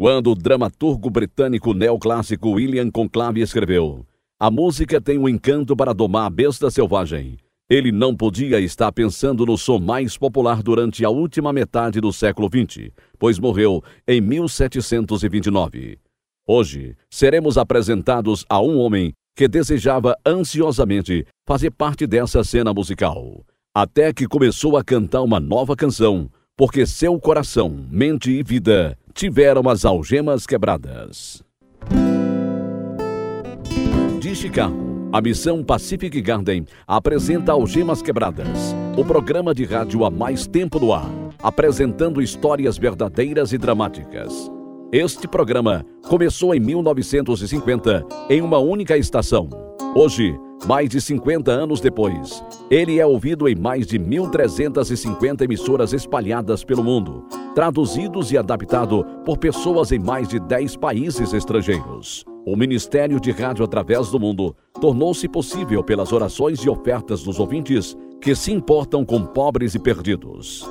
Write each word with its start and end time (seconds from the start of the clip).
quando 0.00 0.30
o 0.30 0.34
dramaturgo 0.34 1.10
britânico 1.10 1.74
neoclássico 1.74 2.52
William 2.52 2.90
Conclave 2.90 3.42
escreveu: 3.42 4.06
A 4.40 4.50
música 4.50 4.98
tem 4.98 5.18
um 5.18 5.28
encanto 5.28 5.76
para 5.76 5.92
domar 5.92 6.24
a 6.24 6.30
besta 6.30 6.70
selvagem. 6.70 7.36
Ele 7.68 7.92
não 7.92 8.16
podia 8.16 8.58
estar 8.60 8.90
pensando 8.92 9.44
no 9.44 9.58
som 9.58 9.78
mais 9.78 10.16
popular 10.16 10.62
durante 10.62 11.04
a 11.04 11.10
última 11.10 11.52
metade 11.52 12.00
do 12.00 12.14
século 12.14 12.48
XX, 12.48 12.90
pois 13.18 13.38
morreu 13.38 13.84
em 14.08 14.22
1729. 14.22 15.98
Hoje, 16.48 16.96
seremos 17.10 17.58
apresentados 17.58 18.46
a 18.48 18.58
um 18.58 18.78
homem 18.78 19.12
que 19.36 19.46
desejava 19.46 20.16
ansiosamente 20.24 21.26
fazer 21.46 21.72
parte 21.72 22.06
dessa 22.06 22.42
cena 22.42 22.72
musical, 22.72 23.44
até 23.76 24.14
que 24.14 24.26
começou 24.26 24.78
a 24.78 24.82
cantar 24.82 25.20
uma 25.20 25.38
nova 25.38 25.76
canção, 25.76 26.30
porque 26.56 26.86
seu 26.86 27.20
coração, 27.20 27.86
mente 27.90 28.30
e 28.30 28.42
vida 28.42 28.96
tiveram 29.14 29.68
as 29.68 29.84
algemas 29.84 30.46
quebradas. 30.46 31.42
De 34.20 34.34
Chicago, 34.34 35.08
a 35.12 35.20
missão 35.20 35.64
Pacific 35.64 36.20
Garden 36.20 36.64
apresenta 36.86 37.52
Algemas 37.52 38.00
Quebradas, 38.00 38.74
o 38.96 39.04
programa 39.04 39.54
de 39.54 39.64
rádio 39.64 40.04
há 40.04 40.10
mais 40.10 40.46
tempo 40.46 40.78
no 40.78 40.92
ar, 40.92 41.10
apresentando 41.42 42.22
histórias 42.22 42.78
verdadeiras 42.78 43.52
e 43.52 43.58
dramáticas. 43.58 44.50
Este 44.92 45.26
programa 45.26 45.84
começou 46.08 46.54
em 46.54 46.60
1950 46.60 48.04
em 48.28 48.42
uma 48.42 48.58
única 48.58 48.96
estação. 48.96 49.48
Hoje, 49.94 50.36
mais 50.66 50.88
de 50.88 51.00
50 51.00 51.50
anos 51.50 51.80
depois, 51.80 52.44
ele 52.70 52.98
é 52.98 53.06
ouvido 53.06 53.48
em 53.48 53.54
mais 53.54 53.86
de 53.86 53.98
1.350 53.98 55.42
emissoras 55.42 55.92
espalhadas 55.92 56.62
pelo 56.62 56.84
mundo, 56.84 57.24
traduzidos 57.54 58.30
e 58.30 58.38
adaptado 58.38 59.04
por 59.24 59.38
pessoas 59.38 59.90
em 59.90 59.98
mais 59.98 60.28
de 60.28 60.38
10 60.38 60.76
países 60.76 61.32
estrangeiros. 61.32 62.24
O 62.46 62.56
Ministério 62.56 63.18
de 63.20 63.30
Rádio 63.30 63.64
através 63.64 64.10
do 64.10 64.20
mundo 64.20 64.54
tornou-se 64.80 65.26
possível 65.28 65.82
pelas 65.82 66.12
orações 66.12 66.60
e 66.60 66.68
ofertas 66.68 67.22
dos 67.22 67.38
ouvintes 67.38 67.96
que 68.20 68.34
se 68.34 68.52
importam 68.52 69.04
com 69.04 69.24
pobres 69.24 69.74
e 69.74 69.78
perdidos. 69.78 70.68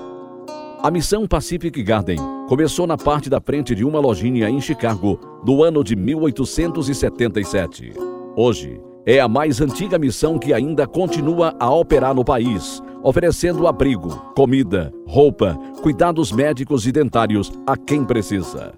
A 0.81 0.89
missão 0.89 1.27
Pacific 1.27 1.83
Garden 1.83 2.17
começou 2.47 2.87
na 2.87 2.95
parte 2.95 3.29
da 3.29 3.41
frente 3.41 3.75
de 3.75 3.83
uma 3.83 3.99
lojinha 3.99 4.49
em 4.49 4.61
Chicago 4.61 5.19
no 5.45 5.61
ano 5.63 5.83
de 5.83 5.95
1877. 5.95 7.93
Hoje, 8.35 8.79
é 9.05 9.19
a 9.19 9.27
mais 9.27 9.61
antiga 9.61 9.97
missão 9.97 10.37
que 10.37 10.53
ainda 10.53 10.85
continua 10.85 11.55
a 11.59 11.73
operar 11.73 12.13
no 12.13 12.23
país, 12.23 12.81
oferecendo 13.01 13.67
abrigo, 13.67 14.09
comida, 14.35 14.93
roupa, 15.07 15.57
cuidados 15.81 16.31
médicos 16.31 16.85
e 16.85 16.91
dentários 16.91 17.51
a 17.65 17.77
quem 17.77 18.03
precisa. 18.03 18.73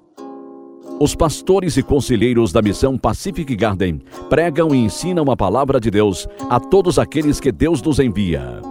Os 1.00 1.16
pastores 1.16 1.78
e 1.78 1.84
conselheiros 1.84 2.52
da 2.52 2.62
missão 2.62 2.96
Pacific 2.96 3.56
Garden 3.56 4.02
pregam 4.30 4.74
e 4.76 4.78
ensinam 4.78 5.32
a 5.32 5.36
palavra 5.36 5.80
de 5.80 5.90
Deus 5.90 6.28
a 6.48 6.60
todos 6.60 7.00
aqueles 7.00 7.40
que 7.40 7.52
Deus 7.52 7.82
nos 7.82 7.98
envia. 7.98 8.62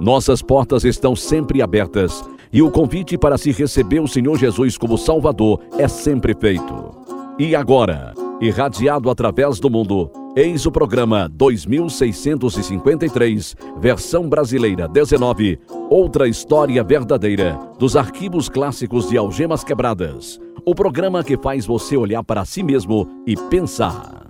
Nossas 0.00 0.40
portas 0.40 0.84
estão 0.84 1.14
sempre 1.14 1.60
abertas 1.60 2.24
e 2.50 2.62
o 2.62 2.70
convite 2.70 3.18
para 3.18 3.36
se 3.36 3.52
receber 3.52 4.00
o 4.00 4.08
Senhor 4.08 4.38
Jesus 4.38 4.78
como 4.78 4.96
Salvador 4.96 5.60
é 5.76 5.86
sempre 5.86 6.34
feito. 6.34 6.92
E 7.38 7.54
agora, 7.54 8.14
irradiado 8.40 9.10
através 9.10 9.60
do 9.60 9.68
mundo, 9.68 10.10
Eis 10.36 10.66
o 10.66 10.72
programa 10.72 11.28
2653, 11.28 13.54
versão 13.78 14.28
brasileira 14.28 14.88
19, 14.88 15.60
outra 15.88 16.26
história 16.26 16.82
verdadeira 16.82 17.56
dos 17.78 17.94
arquivos 17.94 18.48
clássicos 18.48 19.08
de 19.08 19.16
Algemas 19.16 19.62
Quebradas. 19.62 20.40
O 20.66 20.74
programa 20.74 21.22
que 21.22 21.36
faz 21.36 21.64
você 21.64 21.96
olhar 21.96 22.24
para 22.24 22.44
si 22.44 22.64
mesmo 22.64 23.22
e 23.24 23.36
pensar. 23.36 24.26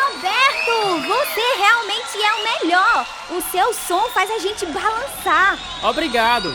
Roberto, 0.00 0.72
você 1.06 1.44
realmente 1.58 2.16
é 2.16 2.32
o 2.32 2.40
melhor. 2.64 3.04
O 3.36 3.42
seu 3.50 3.74
som 3.74 4.08
faz 4.14 4.30
a 4.30 4.38
gente 4.38 4.64
balançar. 4.64 5.58
Obrigado. 5.86 6.50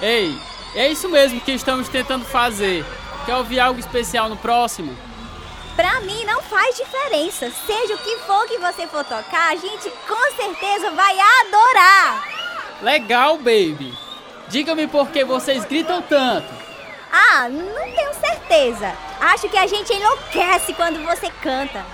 Ei, 0.00 0.34
é 0.74 0.90
isso 0.90 1.08
mesmo 1.08 1.40
que 1.40 1.52
estamos 1.52 1.88
tentando 1.88 2.24
fazer. 2.24 2.84
Quer 3.24 3.36
ouvir 3.36 3.60
algo 3.60 3.80
especial 3.80 4.28
no 4.28 4.36
próximo? 4.36 4.96
Pra 5.76 6.00
mim 6.00 6.24
não 6.24 6.40
faz 6.42 6.76
diferença. 6.76 7.50
Seja 7.66 7.94
o 7.94 7.98
que 7.98 8.16
for 8.18 8.46
que 8.46 8.58
você 8.58 8.86
for 8.86 9.04
tocar, 9.04 9.52
a 9.52 9.56
gente 9.56 9.90
com 10.06 10.36
certeza 10.36 10.90
vai 10.90 11.16
adorar. 11.40 12.28
Legal, 12.82 13.36
baby. 13.38 13.96
Diga-me 14.48 14.86
por 14.86 15.08
que 15.08 15.24
vocês 15.24 15.64
gritam 15.64 16.02
tanto. 16.02 16.52
Ah, 17.10 17.48
não 17.48 17.94
tenho 17.94 18.14
certeza. 18.14 18.92
Acho 19.20 19.48
que 19.48 19.56
a 19.56 19.66
gente 19.66 19.92
enlouquece 19.92 20.74
quando 20.74 21.02
você 21.04 21.30
canta. 21.40 21.84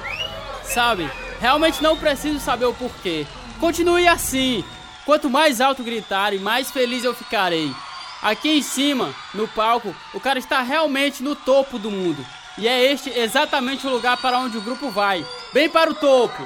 Sabe, 0.65 1.11
realmente 1.41 1.83
não 1.83 1.97
preciso 1.97 2.41
saber 2.41 2.65
o 2.65 2.75
porquê. 2.75 3.27
Continue 3.59 4.09
assim. 4.09 4.65
Quanto 5.05 5.31
mais 5.31 5.61
alto 5.61 5.83
gritarem, 5.83 6.39
mais 6.39 6.71
feliz 6.71 7.05
eu 7.05 7.15
ficarei. 7.15 7.73
Aqui 8.23 8.59
em 8.59 8.63
cima, 8.63 9.15
no 9.35 9.49
palco, 9.49 9.95
o 10.13 10.21
cara 10.21 10.39
está 10.39 10.61
realmente 10.61 11.23
no 11.23 11.35
topo 11.35 11.79
do 11.79 11.91
mundo. 11.91 12.23
E 12.59 12.69
é 12.69 12.93
este 12.93 13.09
exatamente 13.09 13.87
o 13.87 13.91
lugar 13.91 14.21
para 14.21 14.39
onde 14.39 14.59
o 14.59 14.61
grupo 14.61 14.91
vai. 14.91 15.25
Bem 15.55 15.71
para 15.71 15.91
o 15.91 15.95
topo. 15.95 16.43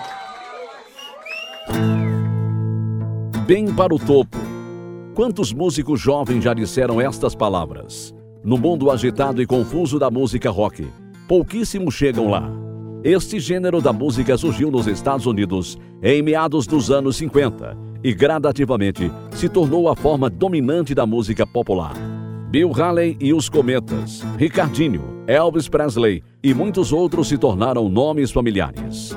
Bem 3.44 3.74
para 3.74 3.92
o 3.92 3.98
topo. 3.98 4.38
Quantos 5.16 5.52
músicos 5.52 6.00
jovens 6.00 6.44
já 6.44 6.54
disseram 6.54 7.00
estas 7.00 7.34
palavras? 7.34 8.14
No 8.44 8.56
mundo 8.56 8.88
agitado 8.88 9.42
e 9.42 9.46
confuso 9.46 9.98
da 9.98 10.10
música 10.10 10.50
rock, 10.50 10.88
pouquíssimos 11.26 11.94
chegam 11.94 12.30
lá. 12.30 12.48
Este 13.02 13.40
gênero 13.40 13.80
da 13.80 13.92
música 13.92 14.38
surgiu 14.38 14.70
nos 14.70 14.86
Estados 14.86 15.26
Unidos 15.26 15.76
em 16.00 16.22
meados 16.22 16.68
dos 16.68 16.90
anos 16.92 17.16
50 17.16 17.83
e 18.04 18.12
gradativamente 18.12 19.10
se 19.32 19.48
tornou 19.48 19.88
a 19.88 19.96
forma 19.96 20.28
dominante 20.28 20.94
da 20.94 21.06
música 21.06 21.46
popular. 21.46 21.94
Bill 22.50 22.70
Haley 22.72 23.16
e 23.18 23.32
os 23.32 23.48
Cometas, 23.48 24.22
Ricardinho, 24.38 25.24
Elvis 25.26 25.68
Presley 25.68 26.22
e 26.42 26.52
muitos 26.52 26.92
outros 26.92 27.26
se 27.26 27.38
tornaram 27.38 27.88
nomes 27.88 28.30
familiares. 28.30 29.16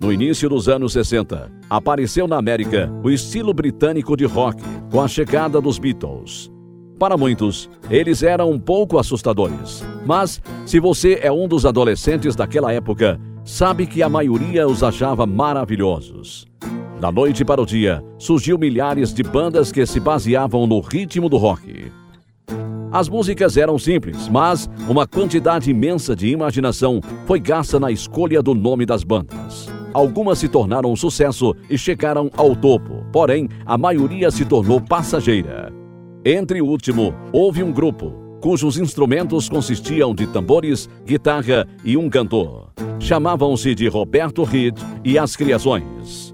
No 0.00 0.12
início 0.12 0.48
dos 0.48 0.68
anos 0.68 0.94
60, 0.94 1.52
apareceu 1.70 2.26
na 2.26 2.36
América 2.36 2.90
o 3.04 3.10
estilo 3.10 3.54
britânico 3.54 4.16
de 4.16 4.24
rock, 4.24 4.60
com 4.90 5.00
a 5.00 5.06
chegada 5.06 5.60
dos 5.60 5.78
Beatles. 5.78 6.50
Para 6.98 7.16
muitos, 7.16 7.70
eles 7.88 8.22
eram 8.22 8.50
um 8.50 8.58
pouco 8.58 8.98
assustadores, 8.98 9.84
mas 10.04 10.40
se 10.66 10.80
você 10.80 11.20
é 11.22 11.30
um 11.30 11.46
dos 11.46 11.64
adolescentes 11.64 12.34
daquela 12.34 12.72
época, 12.72 13.20
sabe 13.44 13.86
que 13.86 14.02
a 14.02 14.08
maioria 14.08 14.66
os 14.66 14.82
achava 14.82 15.24
maravilhosos. 15.24 16.51
Da 17.02 17.10
noite 17.10 17.44
para 17.44 17.60
o 17.60 17.66
dia, 17.66 18.00
surgiu 18.16 18.56
milhares 18.56 19.12
de 19.12 19.24
bandas 19.24 19.72
que 19.72 19.84
se 19.84 19.98
baseavam 19.98 20.68
no 20.68 20.78
ritmo 20.78 21.28
do 21.28 21.36
rock. 21.36 21.90
As 22.92 23.08
músicas 23.08 23.56
eram 23.56 23.76
simples, 23.76 24.28
mas 24.28 24.70
uma 24.88 25.04
quantidade 25.04 25.68
imensa 25.68 26.14
de 26.14 26.28
imaginação 26.28 27.00
foi 27.26 27.40
gasta 27.40 27.80
na 27.80 27.90
escolha 27.90 28.40
do 28.40 28.54
nome 28.54 28.86
das 28.86 29.02
bandas. 29.02 29.68
Algumas 29.92 30.38
se 30.38 30.48
tornaram 30.48 30.92
um 30.92 30.94
sucesso 30.94 31.56
e 31.68 31.76
chegaram 31.76 32.30
ao 32.36 32.54
topo, 32.54 33.04
porém, 33.12 33.48
a 33.66 33.76
maioria 33.76 34.30
se 34.30 34.44
tornou 34.44 34.80
passageira. 34.80 35.72
Entre 36.24 36.62
o 36.62 36.66
último, 36.66 37.12
houve 37.32 37.64
um 37.64 37.72
grupo, 37.72 38.12
cujos 38.40 38.78
instrumentos 38.78 39.48
consistiam 39.48 40.14
de 40.14 40.28
tambores, 40.28 40.88
guitarra 41.04 41.66
e 41.84 41.96
um 41.96 42.08
cantor. 42.08 42.70
Chamavam-se 43.00 43.74
de 43.74 43.88
Roberto 43.88 44.44
Reed 44.44 44.78
e 45.04 45.18
as 45.18 45.34
Criações. 45.34 46.31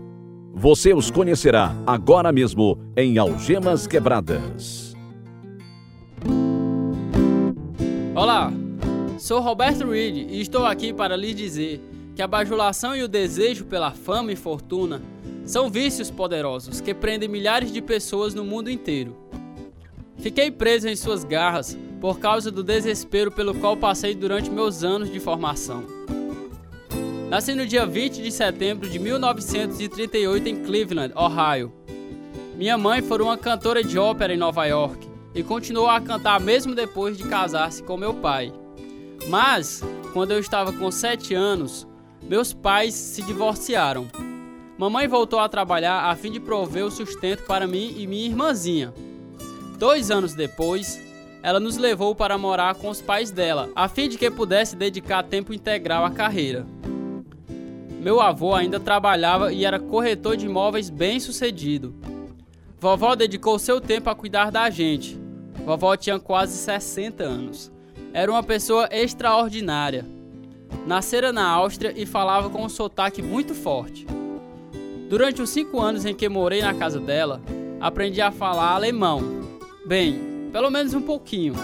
Você 0.60 0.92
os 0.92 1.08
conhecerá 1.08 1.72
agora 1.86 2.32
mesmo 2.32 2.76
em 2.96 3.16
Algemas 3.16 3.86
Quebradas. 3.86 4.92
Olá, 8.12 8.52
sou 9.20 9.40
Roberto 9.40 9.88
Reed 9.88 10.16
e 10.16 10.40
estou 10.40 10.66
aqui 10.66 10.92
para 10.92 11.16
lhe 11.16 11.32
dizer 11.32 11.80
que 12.16 12.20
a 12.20 12.26
bajulação 12.26 12.96
e 12.96 13.04
o 13.04 13.08
desejo 13.08 13.66
pela 13.66 13.92
fama 13.92 14.32
e 14.32 14.36
fortuna 14.36 15.00
são 15.44 15.70
vícios 15.70 16.10
poderosos 16.10 16.80
que 16.80 16.92
prendem 16.92 17.28
milhares 17.28 17.72
de 17.72 17.80
pessoas 17.80 18.34
no 18.34 18.44
mundo 18.44 18.68
inteiro. 18.68 19.16
Fiquei 20.16 20.50
preso 20.50 20.88
em 20.88 20.96
suas 20.96 21.22
garras 21.22 21.78
por 22.00 22.18
causa 22.18 22.50
do 22.50 22.64
desespero 22.64 23.30
pelo 23.30 23.54
qual 23.54 23.76
passei 23.76 24.12
durante 24.12 24.50
meus 24.50 24.82
anos 24.82 25.08
de 25.08 25.20
formação. 25.20 25.97
Nasci 27.28 27.54
no 27.54 27.66
dia 27.66 27.84
20 27.84 28.22
de 28.22 28.32
setembro 28.32 28.88
de 28.88 28.98
1938 28.98 30.48
em 30.48 30.64
Cleveland, 30.64 31.12
Ohio. 31.14 31.70
Minha 32.56 32.78
mãe 32.78 33.02
foi 33.02 33.20
uma 33.20 33.36
cantora 33.36 33.84
de 33.84 33.98
ópera 33.98 34.32
em 34.32 34.38
Nova 34.38 34.64
York 34.64 35.06
e 35.34 35.42
continuou 35.42 35.90
a 35.90 36.00
cantar 36.00 36.40
mesmo 36.40 36.74
depois 36.74 37.18
de 37.18 37.28
casar-se 37.28 37.82
com 37.82 37.98
meu 37.98 38.14
pai. 38.14 38.50
Mas, 39.28 39.82
quando 40.14 40.30
eu 40.30 40.38
estava 40.38 40.72
com 40.72 40.90
7 40.90 41.34
anos, 41.34 41.86
meus 42.22 42.54
pais 42.54 42.94
se 42.94 43.20
divorciaram. 43.22 44.08
Mamãe 44.78 45.06
voltou 45.06 45.38
a 45.38 45.50
trabalhar 45.50 46.04
a 46.10 46.16
fim 46.16 46.32
de 46.32 46.40
prover 46.40 46.86
o 46.86 46.90
sustento 46.90 47.44
para 47.44 47.66
mim 47.66 47.94
e 47.98 48.06
minha 48.06 48.26
irmãzinha. 48.26 48.94
Dois 49.78 50.10
anos 50.10 50.32
depois, 50.32 50.98
ela 51.42 51.60
nos 51.60 51.76
levou 51.76 52.14
para 52.14 52.38
morar 52.38 52.74
com 52.76 52.88
os 52.88 53.02
pais 53.02 53.30
dela, 53.30 53.68
a 53.76 53.86
fim 53.86 54.08
de 54.08 54.16
que 54.16 54.30
pudesse 54.30 54.74
dedicar 54.74 55.22
tempo 55.24 55.52
integral 55.52 56.06
à 56.06 56.10
carreira. 56.10 56.64
Meu 58.00 58.20
avô 58.20 58.54
ainda 58.54 58.78
trabalhava 58.78 59.52
e 59.52 59.64
era 59.64 59.78
corretor 59.78 60.36
de 60.36 60.46
imóveis 60.46 60.88
bem 60.88 61.18
sucedido. 61.18 61.94
Vovó 62.80 63.16
dedicou 63.16 63.58
seu 63.58 63.80
tempo 63.80 64.08
a 64.08 64.14
cuidar 64.14 64.52
da 64.52 64.70
gente. 64.70 65.18
Vovó 65.64 65.96
tinha 65.96 66.18
quase 66.20 66.56
60 66.56 67.24
anos. 67.24 67.72
Era 68.12 68.30
uma 68.30 68.42
pessoa 68.42 68.88
extraordinária. 68.92 70.06
Nascera 70.86 71.32
na 71.32 71.46
Áustria 71.48 71.92
e 71.96 72.06
falava 72.06 72.48
com 72.48 72.64
um 72.64 72.68
sotaque 72.68 73.20
muito 73.20 73.52
forte. 73.52 74.06
Durante 75.08 75.42
os 75.42 75.50
cinco 75.50 75.80
anos 75.80 76.04
em 76.04 76.14
que 76.14 76.28
morei 76.28 76.62
na 76.62 76.74
casa 76.74 77.00
dela, 77.00 77.42
aprendi 77.80 78.20
a 78.20 78.30
falar 78.30 78.74
alemão. 78.74 79.22
Bem, 79.86 80.50
pelo 80.52 80.70
menos 80.70 80.94
um 80.94 81.02
pouquinho. 81.02 81.54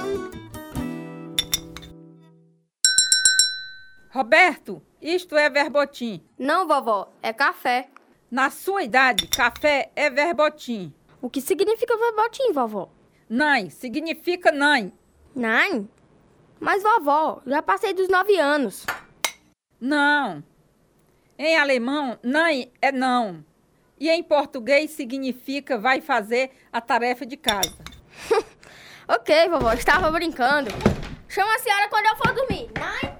Roberto, 4.11 4.83
isto 5.05 5.37
é 5.37 5.51
verbotim. 5.51 6.25
Não, 6.39 6.67
vovó, 6.67 7.13
é 7.23 7.31
café. 7.33 7.89
Na 8.31 8.49
sua 8.49 8.83
idade, 8.83 9.29
café 9.29 9.91
é 9.95 10.09
verbotim. 10.09 10.93
O 11.21 11.29
que 11.29 11.43
significa 11.43 11.97
verbotim, 11.97 12.53
vovó? 12.53 12.91
Nãe, 13.29 13.69
significa 13.69 14.51
nãe. 14.51 14.93
Nãe? 15.37 15.87
Mas, 16.59 16.83
vovó, 16.83 17.43
já 17.47 17.61
passei 17.61 17.93
dos 17.93 18.09
nove 18.09 18.39
anos. 18.39 18.87
Não, 19.79 20.43
em 21.37 21.57
alemão, 21.57 22.19
nein 22.23 22.71
é 22.81 22.93
não. 22.93 23.45
E 23.99 24.09
em 24.09 24.23
português 24.23 24.93
significa 24.93 25.77
vai 25.77 26.01
fazer 26.01 26.51
a 26.73 26.81
tarefa 26.81 27.27
de 27.27 27.37
casa. 27.37 27.75
ok, 29.09 29.49
vovó, 29.49 29.73
estava 29.73 30.11
brincando. 30.11 30.71
Chama 31.29 31.55
a 31.55 31.59
senhora 31.59 31.89
quando 31.89 32.07
eu 32.07 32.17
for 32.17 32.33
dormir. 32.33 32.71
Nein? 32.79 33.14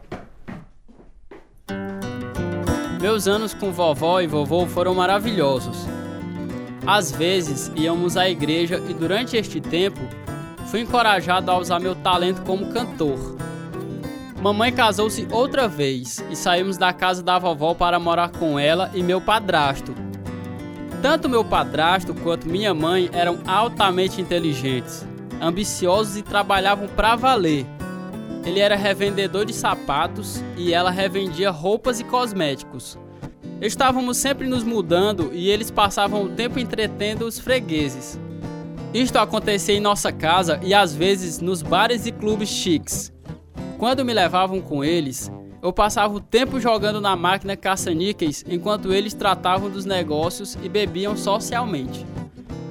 Meus 3.05 3.29
anos 3.29 3.53
com 3.53 3.71
vovó 3.71 4.23
e 4.23 4.27
vovô 4.27 4.65
foram 4.65 4.95
maravilhosos. 4.95 5.87
Às 6.87 7.13
vezes 7.13 7.71
íamos 7.77 8.17
à 8.17 8.31
igreja 8.31 8.83
e 8.89 8.95
durante 8.95 9.37
este 9.37 9.61
tempo 9.61 10.01
fui 10.69 10.81
encorajado 10.81 11.51
a 11.51 11.59
usar 11.59 11.79
meu 11.81 11.95
talento 11.95 12.41
como 12.47 12.73
cantor. 12.73 13.37
Mamãe 14.41 14.73
casou-se 14.73 15.29
outra 15.31 15.69
vez 15.69 16.25
e 16.31 16.35
saímos 16.35 16.79
da 16.79 16.95
casa 16.95 17.23
da 17.23 17.39
vovó 17.39 17.75
para 17.75 17.99
morar 17.99 18.31
com 18.31 18.59
ela 18.59 18.91
e 18.95 19.03
meu 19.03 19.21
padrasto. 19.21 19.95
Tanto 21.03 21.29
meu 21.29 21.45
padrasto 21.45 22.15
quanto 22.15 22.49
minha 22.49 22.73
mãe 22.73 23.11
eram 23.13 23.39
altamente 23.47 24.19
inteligentes, 24.19 25.07
ambiciosos 25.43 26.17
e 26.17 26.23
trabalhavam 26.23 26.89
para 26.89 27.17
valer. 27.17 27.74
Ele 28.45 28.61
era 28.61 28.77
revendedor 28.77 29.47
de 29.47 29.55
sapatos 29.55 30.43
e 30.57 30.73
ela 30.73 30.91
revendia 30.91 31.51
roupas 31.51 31.99
e 32.01 32.05
cosméticos. 32.05 32.99
Estávamos 33.61 34.19
sempre 34.19 34.47
nos 34.47 34.63
mudando 34.63 35.31
e 35.33 35.49
eles 35.49 35.71
passavam 35.71 36.23
o 36.23 36.29
tempo 36.29 36.59
entretendo 36.59 37.23
os 37.23 37.39
fregueses. 37.39 38.19
Isto 38.93 39.19
acontecia 39.19 39.75
em 39.75 39.81
nossa 39.81 40.13
casa 40.13 40.61
e 40.63 40.75
às 40.75 40.95
vezes 40.95 41.41
nos 41.41 41.63
bares 41.63 42.07
e 42.07 42.13
clubes 42.13 42.49
chiques. 42.49 43.13
Quando 43.79 44.05
me 44.05 44.13
levavam 44.13 44.61
com 44.61 44.85
eles, 44.85 45.33
eu 45.63 45.73
passava 45.73 46.15
o 46.15 46.21
tempo 46.21 46.61
jogando 46.61 47.01
na 47.01 47.17
máquina 47.17 47.57
caça-níqueis 47.57 48.45
enquanto 48.47 48.93
eles 48.93 49.15
tratavam 49.15 49.71
dos 49.71 49.87
negócios 49.87 50.59
e 50.63 50.69
bebiam 50.69 51.17
socialmente. 51.17 52.05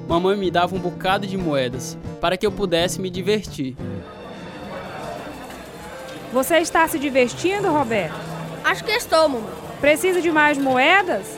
Mamãe 0.08 0.36
me 0.36 0.50
dava 0.50 0.76
um 0.76 0.78
bocado 0.78 1.26
de 1.26 1.36
moedas 1.36 1.98
para 2.20 2.36
que 2.36 2.46
eu 2.46 2.52
pudesse 2.52 3.00
me 3.00 3.10
divertir. 3.10 3.76
Você 6.34 6.58
está 6.58 6.88
se 6.88 6.98
divertindo, 6.98 7.70
Roberto? 7.70 8.16
Acho 8.64 8.82
que 8.82 8.90
estou, 8.90 9.28
mamãe. 9.28 9.54
Precisa 9.80 10.20
de 10.20 10.32
mais 10.32 10.58
moedas? 10.58 11.28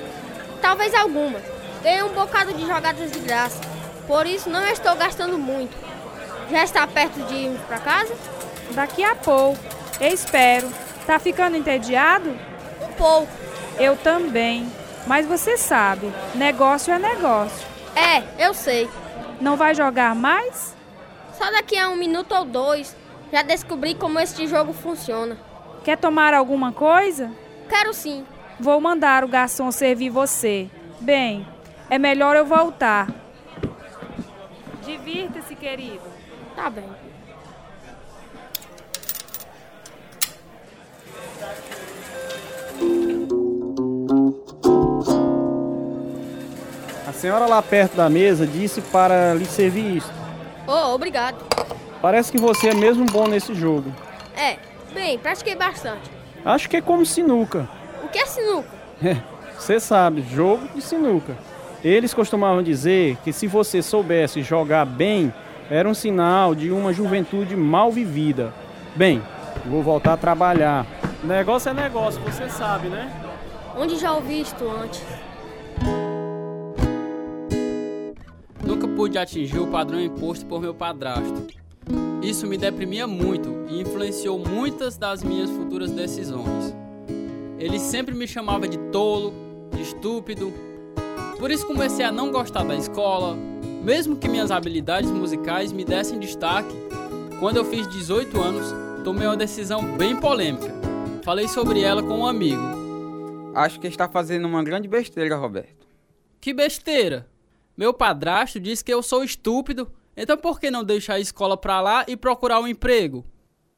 Talvez 0.63 0.95
algumas. 0.95 1.43
Tenho 1.83 2.07
um 2.07 2.15
bocado 2.15 2.55
de 2.55 2.67
jogadas 2.67 3.13
de 3.13 3.19
graça. 3.19 3.61
Por 4.07 4.27
isso 4.27 4.49
não 4.49 4.67
estou 4.67 4.97
gastando 4.97 5.37
muito. 5.37 5.77
Já 6.51 6.65
está 6.65 6.87
perto 6.87 7.21
de 7.27 7.35
irmos 7.35 7.61
para 7.65 7.79
casa? 7.79 8.15
Daqui 8.71 9.05
a 9.05 9.15
pouco. 9.15 9.59
Eu 10.01 10.15
espero. 10.15 10.67
Tá 11.07 11.19
ficando 11.19 11.59
entediado? 11.59 12.31
Um 12.81 12.93
pouco. 12.95 13.29
Eu 13.79 13.99
também. 13.99 14.67
Mas 15.07 15.27
você 15.27 15.59
sabe, 15.59 16.11
negócio 16.35 16.91
é 16.91 16.99
negócio. 16.99 17.67
É, 17.95 18.23
eu 18.43 18.55
sei. 18.55 18.89
Não 19.43 19.59
vai 19.59 19.75
jogar 19.75 20.15
mais? 20.15 20.75
Só 21.37 21.51
daqui 21.51 21.79
a 21.79 21.91
um 21.91 21.97
minuto 21.97 22.35
ou 22.35 22.47
dois. 22.47 22.97
Já 23.33 23.43
descobri 23.43 23.95
como 23.95 24.19
este 24.19 24.47
jogo 24.47 24.73
funciona. 24.73 25.37
Quer 25.85 25.99
tomar 25.99 26.35
alguma 26.35 26.73
coisa? 26.73 27.31
Quero 27.69 27.93
sim. 27.93 28.25
Vou 28.59 28.81
mandar 28.81 29.25
o 29.25 29.29
garçom 29.29 29.71
servir 29.71 30.11
você. 30.11 30.71
Bem, 31.01 31.47
é 31.91 31.99
melhor 31.99 32.37
eu 32.37 32.45
voltar. 32.47 33.09
Divirta-se, 34.85 35.55
querido. 35.55 36.01
Tá 36.55 36.71
bem. 36.71 36.89
A 47.07 47.13
senhora 47.13 47.47
lá 47.47 47.61
perto 47.63 47.97
da 47.97 48.09
mesa 48.09 48.47
disse 48.47 48.81
para 48.81 49.35
lhe 49.35 49.45
servir 49.45 49.99
isso. 49.99 50.13
Oh, 50.67 50.95
obrigado. 50.95 51.45
Parece 52.01 52.31
que 52.31 52.39
você 52.39 52.69
é 52.69 52.75
mesmo 52.75 53.07
bom 53.07 53.27
nesse 53.27 53.55
jogo. 53.55 53.93
É, 54.37 54.57
bem, 54.93 55.19
pratiquei 55.19 55.55
bastante. 55.55 56.11
Acho 56.45 56.69
que 56.69 56.77
é 56.77 56.81
como 56.81 57.05
sinuca. 57.05 57.69
O 58.05 58.09
que 58.09 58.19
é 58.19 58.27
sinuca? 58.27 58.69
É, 59.03 59.17
você 59.59 59.81
sabe, 59.81 60.23
jogo 60.23 60.69
de 60.75 60.81
sinuca. 60.81 61.37
Eles 61.83 62.15
costumavam 62.15 62.63
dizer 62.63 63.17
que 63.25 63.33
se 63.33 63.47
você 63.47 63.83
soubesse 63.83 64.43
jogar 64.43 64.85
bem, 64.85 65.33
era 65.71 65.89
um 65.89 65.95
sinal 65.95 66.55
de 66.55 66.71
uma 66.71 66.93
juventude 66.93 67.57
mal 67.57 67.91
vivida. 67.91 68.53
Bem, 68.95 69.23
vou 69.65 69.83
voltar 69.83 70.13
a 70.15 70.17
trabalhar. 70.17 70.87
Negócio 71.25 71.71
é 71.71 71.75
negócio, 71.75 72.21
você 72.23 72.49
sabe, 72.49 72.89
né? 72.89 73.11
Onde 73.77 73.97
já 73.97 74.13
ouvi 74.13 74.41
isto 74.41 74.69
antes? 74.71 75.03
Nunca 78.65 78.89
pude 78.89 79.19
atingir 79.19 79.59
o 79.59 79.67
padrão 79.67 80.01
imposto 80.01 80.47
por 80.47 80.61
meu 80.61 80.75
padrasto. 80.75 81.47
Isso 82.23 82.47
me 82.47 82.59
deprimia 82.59 83.07
muito 83.07 83.67
e 83.69 83.81
influenciou 83.81 84.39
muitas 84.39 84.97
das 84.97 85.23
minhas 85.23 85.51
futuras 85.51 85.91
decisões. 85.93 86.75
Ele 87.59 87.79
sempre 87.79 88.15
me 88.15 88.27
chamava 88.27 88.67
de 88.67 88.79
tolo, 88.91 89.33
de 89.75 89.83
estúpido. 89.83 90.53
Por 91.39 91.51
isso 91.51 91.67
comecei 91.67 92.05
a 92.05 92.11
não 92.11 92.33
gostar 92.33 92.65
da 92.65 92.75
escola, 92.75 93.37
mesmo 93.83 94.17
que 94.17 94.29
minhas 94.29 94.51
habilidades 94.51 95.11
musicais 95.11 95.71
me 95.71 95.85
dessem 95.85 96.19
destaque. 96.19 96.75
Quando 97.39 97.59
eu 97.59 97.65
fiz 97.65 97.87
18 97.89 98.41
anos, 98.41 98.67
tomei 99.05 99.27
uma 99.27 99.37
decisão 99.37 99.97
bem 99.97 100.17
polêmica. 100.17 100.75
Falei 101.23 101.47
sobre 101.47 101.81
ela 101.81 102.03
com 102.03 102.19
um 102.19 102.27
amigo. 102.27 102.63
Acho 103.55 103.79
que 103.79 103.87
está 103.87 104.09
fazendo 104.09 104.47
uma 104.47 104.63
grande 104.63 104.89
besteira, 104.89 105.37
Roberto. 105.37 105.87
Que 106.41 106.53
besteira! 106.53 107.29
Meu 107.77 107.95
padrasto 107.95 108.59
disse 108.59 108.85
que 108.85 108.93
eu 108.93 109.03
sou 109.03 109.23
estúpido, 109.23 109.91
então 110.17 110.37
por 110.37 110.59
que 110.59 110.71
não 110.71 110.83
deixar 110.83 111.15
a 111.15 111.21
escola 111.21 111.57
pra 111.57 111.81
lá 111.81 112.05
e 112.09 112.17
procurar 112.17 112.61
um 112.61 112.69
emprego? 112.69 113.25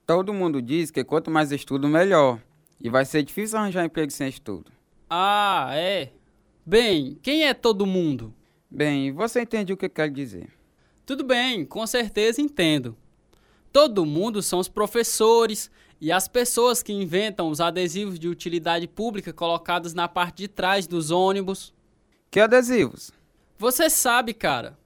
Todo 0.06 0.32
mundo 0.32 0.62
diz 0.62 0.90
que 0.90 1.04
quanto 1.04 1.30
mais 1.30 1.52
estudo, 1.52 1.88
melhor. 1.88 2.40
E 2.80 2.88
vai 2.88 3.04
ser 3.04 3.22
difícil 3.22 3.58
arranjar 3.58 3.84
emprego 3.84 4.10
sem 4.10 4.28
estudo. 4.28 4.70
Ah, 5.10 5.70
é? 5.72 6.12
Bem, 6.64 7.18
quem 7.22 7.46
é 7.46 7.52
todo 7.52 7.84
mundo? 7.84 8.34
Bem, 8.70 9.10
você 9.12 9.42
entende 9.42 9.72
o 9.72 9.76
que 9.76 9.86
eu 9.86 9.90
quero 9.90 10.12
dizer. 10.12 10.48
Tudo 11.04 11.24
bem, 11.24 11.64
com 11.64 11.86
certeza 11.86 12.40
entendo. 12.40 12.96
Todo 13.72 14.06
mundo 14.06 14.42
são 14.42 14.58
os 14.58 14.68
professores 14.68 15.70
e 16.00 16.12
as 16.12 16.28
pessoas 16.28 16.82
que 16.82 16.92
inventam 16.92 17.48
os 17.48 17.60
adesivos 17.60 18.18
de 18.18 18.28
utilidade 18.28 18.86
pública 18.86 19.32
colocados 19.32 19.94
na 19.94 20.06
parte 20.06 20.38
de 20.38 20.48
trás 20.48 20.86
dos 20.86 21.10
ônibus. 21.10 21.72
Que 22.30 22.40
adesivos? 22.40 23.10
Você 23.58 23.90
sabe, 23.90 24.32
cara. 24.34 24.78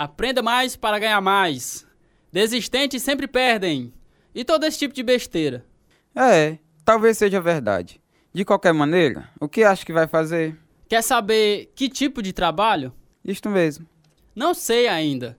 Aprenda 0.00 0.40
mais 0.40 0.76
para 0.76 0.98
ganhar 0.98 1.20
mais. 1.20 1.86
Desistentes 2.32 3.02
sempre 3.02 3.28
perdem. 3.28 3.92
E 4.34 4.46
todo 4.46 4.64
esse 4.64 4.78
tipo 4.78 4.94
de 4.94 5.02
besteira. 5.02 5.66
É, 6.14 6.56
talvez 6.86 7.18
seja 7.18 7.38
verdade. 7.38 8.00
De 8.32 8.42
qualquer 8.42 8.72
maneira, 8.72 9.28
o 9.38 9.46
que 9.46 9.62
acha 9.62 9.84
que 9.84 9.92
vai 9.92 10.08
fazer? 10.08 10.58
Quer 10.88 11.02
saber 11.02 11.70
que 11.74 11.86
tipo 11.86 12.22
de 12.22 12.32
trabalho? 12.32 12.94
Isto 13.22 13.50
mesmo. 13.50 13.86
Não 14.34 14.54
sei 14.54 14.88
ainda. 14.88 15.38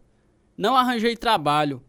Não 0.56 0.78
arranjei 0.78 1.18
trabalho, 1.18 1.84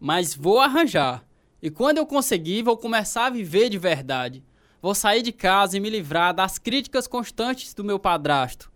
mas 0.00 0.34
vou 0.34 0.58
arranjar. 0.58 1.22
E 1.62 1.70
quando 1.70 1.98
eu 1.98 2.06
conseguir, 2.06 2.64
vou 2.64 2.76
começar 2.76 3.26
a 3.26 3.30
viver 3.30 3.68
de 3.68 3.78
verdade. 3.78 4.42
Vou 4.82 4.96
sair 4.96 5.22
de 5.22 5.30
casa 5.30 5.76
e 5.76 5.80
me 5.80 5.88
livrar 5.88 6.34
das 6.34 6.58
críticas 6.58 7.06
constantes 7.06 7.72
do 7.72 7.84
meu 7.84 8.00
padrasto. 8.00 8.68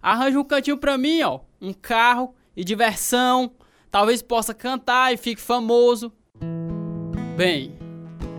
Arranje 0.00 0.38
um 0.38 0.44
cantinho 0.44 0.78
pra 0.78 0.96
mim, 0.96 1.20
ó. 1.22 1.40
Um 1.60 1.72
carro 1.72 2.32
e 2.56 2.64
diversão. 2.64 3.52
Talvez 3.90 4.22
possa 4.22 4.54
cantar 4.54 5.12
e 5.12 5.16
fique 5.16 5.40
famoso. 5.40 6.12
Bem, 7.36 7.78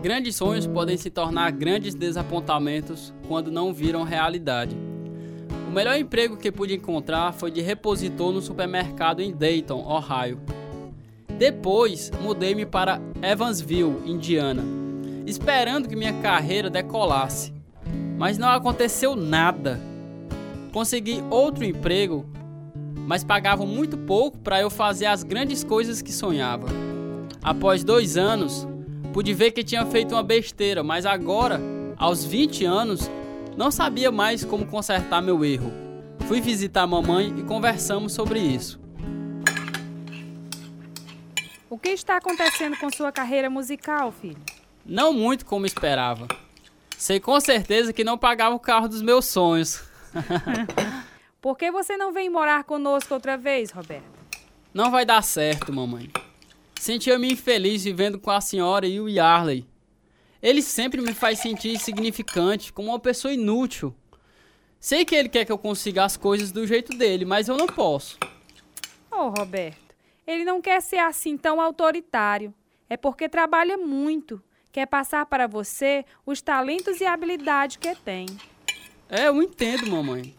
grandes 0.02 0.36
sonhos 0.36 0.66
podem 0.66 0.96
se 0.96 1.10
tornar 1.10 1.50
grandes 1.52 1.94
desapontamentos 1.94 3.14
quando 3.28 3.50
não 3.50 3.72
viram 3.72 4.02
realidade. 4.02 4.76
O 5.68 5.70
melhor 5.70 5.96
emprego 5.98 6.36
que 6.36 6.52
pude 6.52 6.74
encontrar 6.74 7.32
foi 7.32 7.50
de 7.50 7.60
repositor 7.60 8.32
no 8.32 8.40
supermercado 8.40 9.20
em 9.20 9.32
Dayton, 9.32 9.84
Ohio. 9.84 10.40
Depois, 11.38 12.12
mudei-me 12.20 12.64
para 12.64 13.00
Evansville, 13.20 14.02
Indiana, 14.04 14.62
esperando 15.26 15.88
que 15.88 15.96
minha 15.96 16.12
carreira 16.20 16.70
decolasse. 16.70 17.52
Mas 18.16 18.38
não 18.38 18.48
aconteceu 18.48 19.16
nada. 19.16 19.80
Consegui 20.72 21.22
outro 21.30 21.64
emprego, 21.64 22.24
mas 22.94 23.24
pagavam 23.24 23.66
muito 23.66 23.96
pouco 23.98 24.38
para 24.38 24.60
eu 24.60 24.70
fazer 24.70 25.06
as 25.06 25.22
grandes 25.22 25.62
coisas 25.64 26.00
que 26.00 26.12
sonhava. 26.12 26.68
Após 27.42 27.84
dois 27.84 28.16
anos, 28.16 28.66
pude 29.12 29.34
ver 29.34 29.50
que 29.50 29.62
tinha 29.62 29.84
feito 29.86 30.14
uma 30.14 30.22
besteira, 30.22 30.82
mas 30.82 31.04
agora, 31.04 31.60
aos 31.96 32.24
20 32.24 32.64
anos, 32.64 33.10
não 33.56 33.70
sabia 33.70 34.10
mais 34.10 34.44
como 34.44 34.66
consertar 34.66 35.20
meu 35.20 35.44
erro. 35.44 35.72
Fui 36.26 36.40
visitar 36.40 36.82
a 36.82 36.86
mamãe 36.86 37.34
e 37.38 37.42
conversamos 37.42 38.12
sobre 38.12 38.40
isso. 38.40 38.80
O 41.68 41.78
que 41.78 41.90
está 41.90 42.16
acontecendo 42.16 42.76
com 42.78 42.90
sua 42.90 43.12
carreira 43.12 43.50
musical, 43.50 44.12
filho? 44.12 44.38
Não 44.86 45.12
muito 45.12 45.44
como 45.44 45.66
esperava. 45.66 46.28
Sei 46.96 47.20
com 47.20 47.38
certeza 47.40 47.92
que 47.92 48.04
não 48.04 48.16
pagava 48.16 48.54
o 48.54 48.60
carro 48.60 48.88
dos 48.88 49.02
meus 49.02 49.26
sonhos. 49.26 49.82
Por 51.44 51.58
que 51.58 51.70
você 51.70 51.94
não 51.94 52.10
vem 52.10 52.30
morar 52.30 52.64
conosco 52.64 53.12
outra 53.12 53.36
vez, 53.36 53.70
Roberto? 53.70 54.18
Não 54.72 54.90
vai 54.90 55.04
dar 55.04 55.20
certo, 55.20 55.70
mamãe. 55.70 56.10
Sentia-me 56.74 57.30
infeliz 57.30 57.84
vivendo 57.84 58.18
com 58.18 58.30
a 58.30 58.40
senhora 58.40 58.86
e 58.86 58.98
o 58.98 59.10
Yarley. 59.10 59.66
Ele 60.42 60.62
sempre 60.62 61.02
me 61.02 61.12
faz 61.12 61.40
sentir 61.40 61.74
insignificante, 61.74 62.72
como 62.72 62.88
uma 62.88 62.98
pessoa 62.98 63.34
inútil. 63.34 63.94
Sei 64.80 65.04
que 65.04 65.14
ele 65.14 65.28
quer 65.28 65.44
que 65.44 65.52
eu 65.52 65.58
consiga 65.58 66.02
as 66.02 66.16
coisas 66.16 66.50
do 66.50 66.66
jeito 66.66 66.96
dele, 66.96 67.26
mas 67.26 67.46
eu 67.46 67.58
não 67.58 67.66
posso. 67.66 68.18
Oh, 69.10 69.28
Roberto, 69.28 69.94
ele 70.26 70.46
não 70.46 70.62
quer 70.62 70.80
ser 70.80 71.00
assim 71.00 71.36
tão 71.36 71.60
autoritário. 71.60 72.54
É 72.88 72.96
porque 72.96 73.28
trabalha 73.28 73.76
muito. 73.76 74.42
Quer 74.72 74.86
passar 74.86 75.26
para 75.26 75.46
você 75.46 76.06
os 76.24 76.40
talentos 76.40 77.02
e 77.02 77.04
habilidades 77.04 77.76
que 77.76 77.94
tem. 77.96 78.24
É, 79.10 79.28
eu 79.28 79.42
entendo, 79.42 79.90
mamãe. 79.90 80.34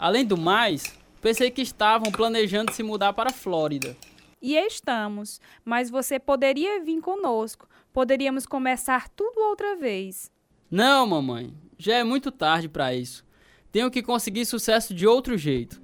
Além 0.00 0.24
do 0.24 0.34
mais, 0.34 0.98
pensei 1.20 1.50
que 1.50 1.60
estavam 1.60 2.10
planejando 2.10 2.72
se 2.72 2.82
mudar 2.82 3.12
para 3.12 3.28
a 3.28 3.34
Flórida. 3.34 3.94
E 4.40 4.56
estamos, 4.56 5.42
mas 5.62 5.90
você 5.90 6.18
poderia 6.18 6.82
vir 6.82 7.02
conosco. 7.02 7.68
Poderíamos 7.92 8.46
começar 8.46 9.10
tudo 9.10 9.38
outra 9.42 9.76
vez. 9.76 10.32
Não, 10.70 11.06
mamãe. 11.06 11.52
Já 11.76 11.96
é 11.96 12.02
muito 12.02 12.32
tarde 12.32 12.66
para 12.66 12.94
isso. 12.94 13.26
Tenho 13.70 13.90
que 13.90 14.02
conseguir 14.02 14.46
sucesso 14.46 14.94
de 14.94 15.06
outro 15.06 15.36
jeito. 15.36 15.82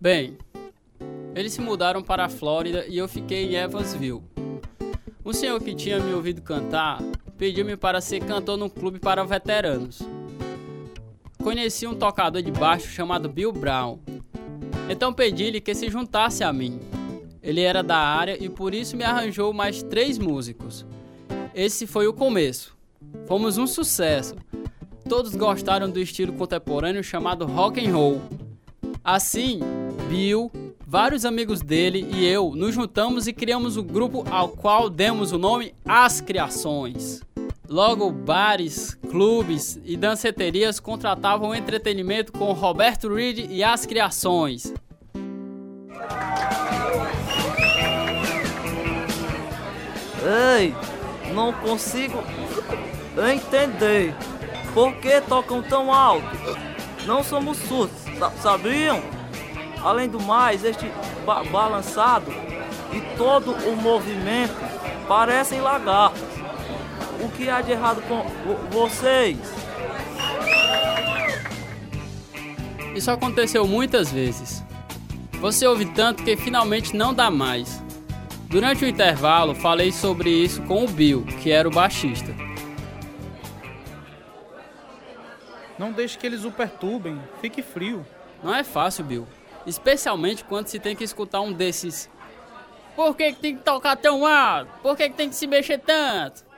Bem, 0.00 0.38
eles 1.34 1.52
se 1.52 1.60
mudaram 1.60 2.00
para 2.00 2.26
a 2.26 2.28
Flórida 2.28 2.86
e 2.86 2.96
eu 2.96 3.08
fiquei 3.08 3.44
em 3.44 3.56
Evansville. 3.56 4.22
Um 5.24 5.32
senhor 5.32 5.60
que 5.60 5.74
tinha 5.74 5.98
me 5.98 6.14
ouvido 6.14 6.40
cantar 6.40 7.02
pediu-me 7.36 7.76
para 7.76 8.00
ser 8.00 8.24
cantor 8.24 8.56
num 8.56 8.68
clube 8.68 9.00
para 9.00 9.24
veteranos. 9.24 10.00
Conheci 11.42 11.88
um 11.88 11.94
tocador 11.94 12.40
de 12.40 12.52
baixo 12.52 12.86
chamado 12.88 13.28
Bill 13.28 13.52
Brown. 13.52 13.98
Então 14.88 15.12
pedi-lhe 15.12 15.60
que 15.60 15.74
se 15.74 15.90
juntasse 15.90 16.44
a 16.44 16.52
mim. 16.52 16.78
Ele 17.42 17.60
era 17.60 17.82
da 17.82 17.98
área 17.98 18.36
e 18.42 18.48
por 18.48 18.72
isso 18.72 18.96
me 18.96 19.02
arranjou 19.02 19.52
mais 19.52 19.82
três 19.82 20.18
músicos. 20.18 20.86
Esse 21.52 21.86
foi 21.86 22.06
o 22.06 22.12
começo. 22.12 22.76
Fomos 23.26 23.58
um 23.58 23.66
sucesso. 23.66 24.36
Todos 25.08 25.34
gostaram 25.34 25.90
do 25.90 25.98
estilo 25.98 26.32
contemporâneo 26.32 27.02
chamado 27.02 27.44
rock 27.44 27.84
and 27.84 27.92
roll. 27.92 28.22
Assim, 29.02 29.58
Bill, 30.08 30.50
vários 30.86 31.24
amigos 31.24 31.60
dele 31.60 32.06
e 32.14 32.24
eu 32.24 32.54
nos 32.54 32.72
juntamos 32.72 33.26
e 33.26 33.32
criamos 33.32 33.76
o 33.76 33.82
grupo 33.82 34.24
ao 34.30 34.50
qual 34.50 34.88
demos 34.88 35.32
o 35.32 35.38
nome 35.38 35.74
As 35.84 36.20
Criações. 36.20 37.20
Logo, 37.72 38.12
bares, 38.12 38.92
clubes 39.10 39.80
e 39.82 39.96
danceterias 39.96 40.78
contratavam 40.78 41.54
entretenimento 41.54 42.30
com 42.30 42.52
Roberto 42.52 43.08
Reed 43.08 43.50
e 43.50 43.64
As 43.64 43.86
Criações. 43.86 44.74
Ei, 50.54 50.74
não 51.32 51.50
consigo 51.54 52.22
entender. 53.32 54.14
Por 54.74 54.94
que 54.96 55.22
tocam 55.22 55.62
tão 55.62 55.90
alto? 55.90 56.26
Não 57.06 57.24
somos 57.24 57.56
surdos, 57.56 58.02
sabiam? 58.42 59.02
Além 59.82 60.10
do 60.10 60.20
mais, 60.20 60.62
este 60.62 60.92
ba 61.24 61.42
balançado 61.44 62.30
e 62.92 63.00
todo 63.16 63.52
o 63.66 63.74
movimento 63.76 64.52
parecem 65.08 65.62
lagartos. 65.62 66.31
O 67.22 67.28
que 67.30 67.48
há 67.48 67.60
de 67.60 67.70
errado 67.70 68.02
com 68.02 68.24
vocês? 68.70 69.38
Isso 72.96 73.10
aconteceu 73.10 73.66
muitas 73.66 74.10
vezes. 74.10 74.62
Você 75.40 75.66
ouve 75.66 75.86
tanto 75.86 76.24
que 76.24 76.36
finalmente 76.36 76.96
não 76.96 77.14
dá 77.14 77.30
mais. 77.30 77.82
Durante 78.48 78.84
o 78.84 78.88
intervalo, 78.88 79.54
falei 79.54 79.92
sobre 79.92 80.30
isso 80.30 80.60
com 80.62 80.84
o 80.84 80.88
Bill, 80.88 81.24
que 81.42 81.50
era 81.50 81.66
o 81.66 81.70
baixista. 81.70 82.34
Não 85.78 85.90
deixe 85.90 86.18
que 86.18 86.26
eles 86.26 86.44
o 86.44 86.50
perturbem. 86.50 87.20
Fique 87.40 87.62
frio. 87.62 88.04
Não 88.42 88.54
é 88.54 88.62
fácil, 88.62 89.04
Bill. 89.04 89.26
Especialmente 89.66 90.44
quando 90.44 90.66
se 90.66 90.78
tem 90.78 90.94
que 90.94 91.04
escutar 91.04 91.40
um 91.40 91.52
desses. 91.52 92.10
Por 92.94 93.16
que, 93.16 93.32
que 93.32 93.40
tem 93.40 93.56
que 93.56 93.62
tocar 93.62 93.96
tão 93.96 94.26
alto? 94.26 94.70
Por 94.82 94.96
que, 94.96 95.08
que 95.08 95.16
tem 95.16 95.28
que 95.28 95.34
se 95.34 95.46
mexer 95.46 95.78
tanto? 95.78 96.51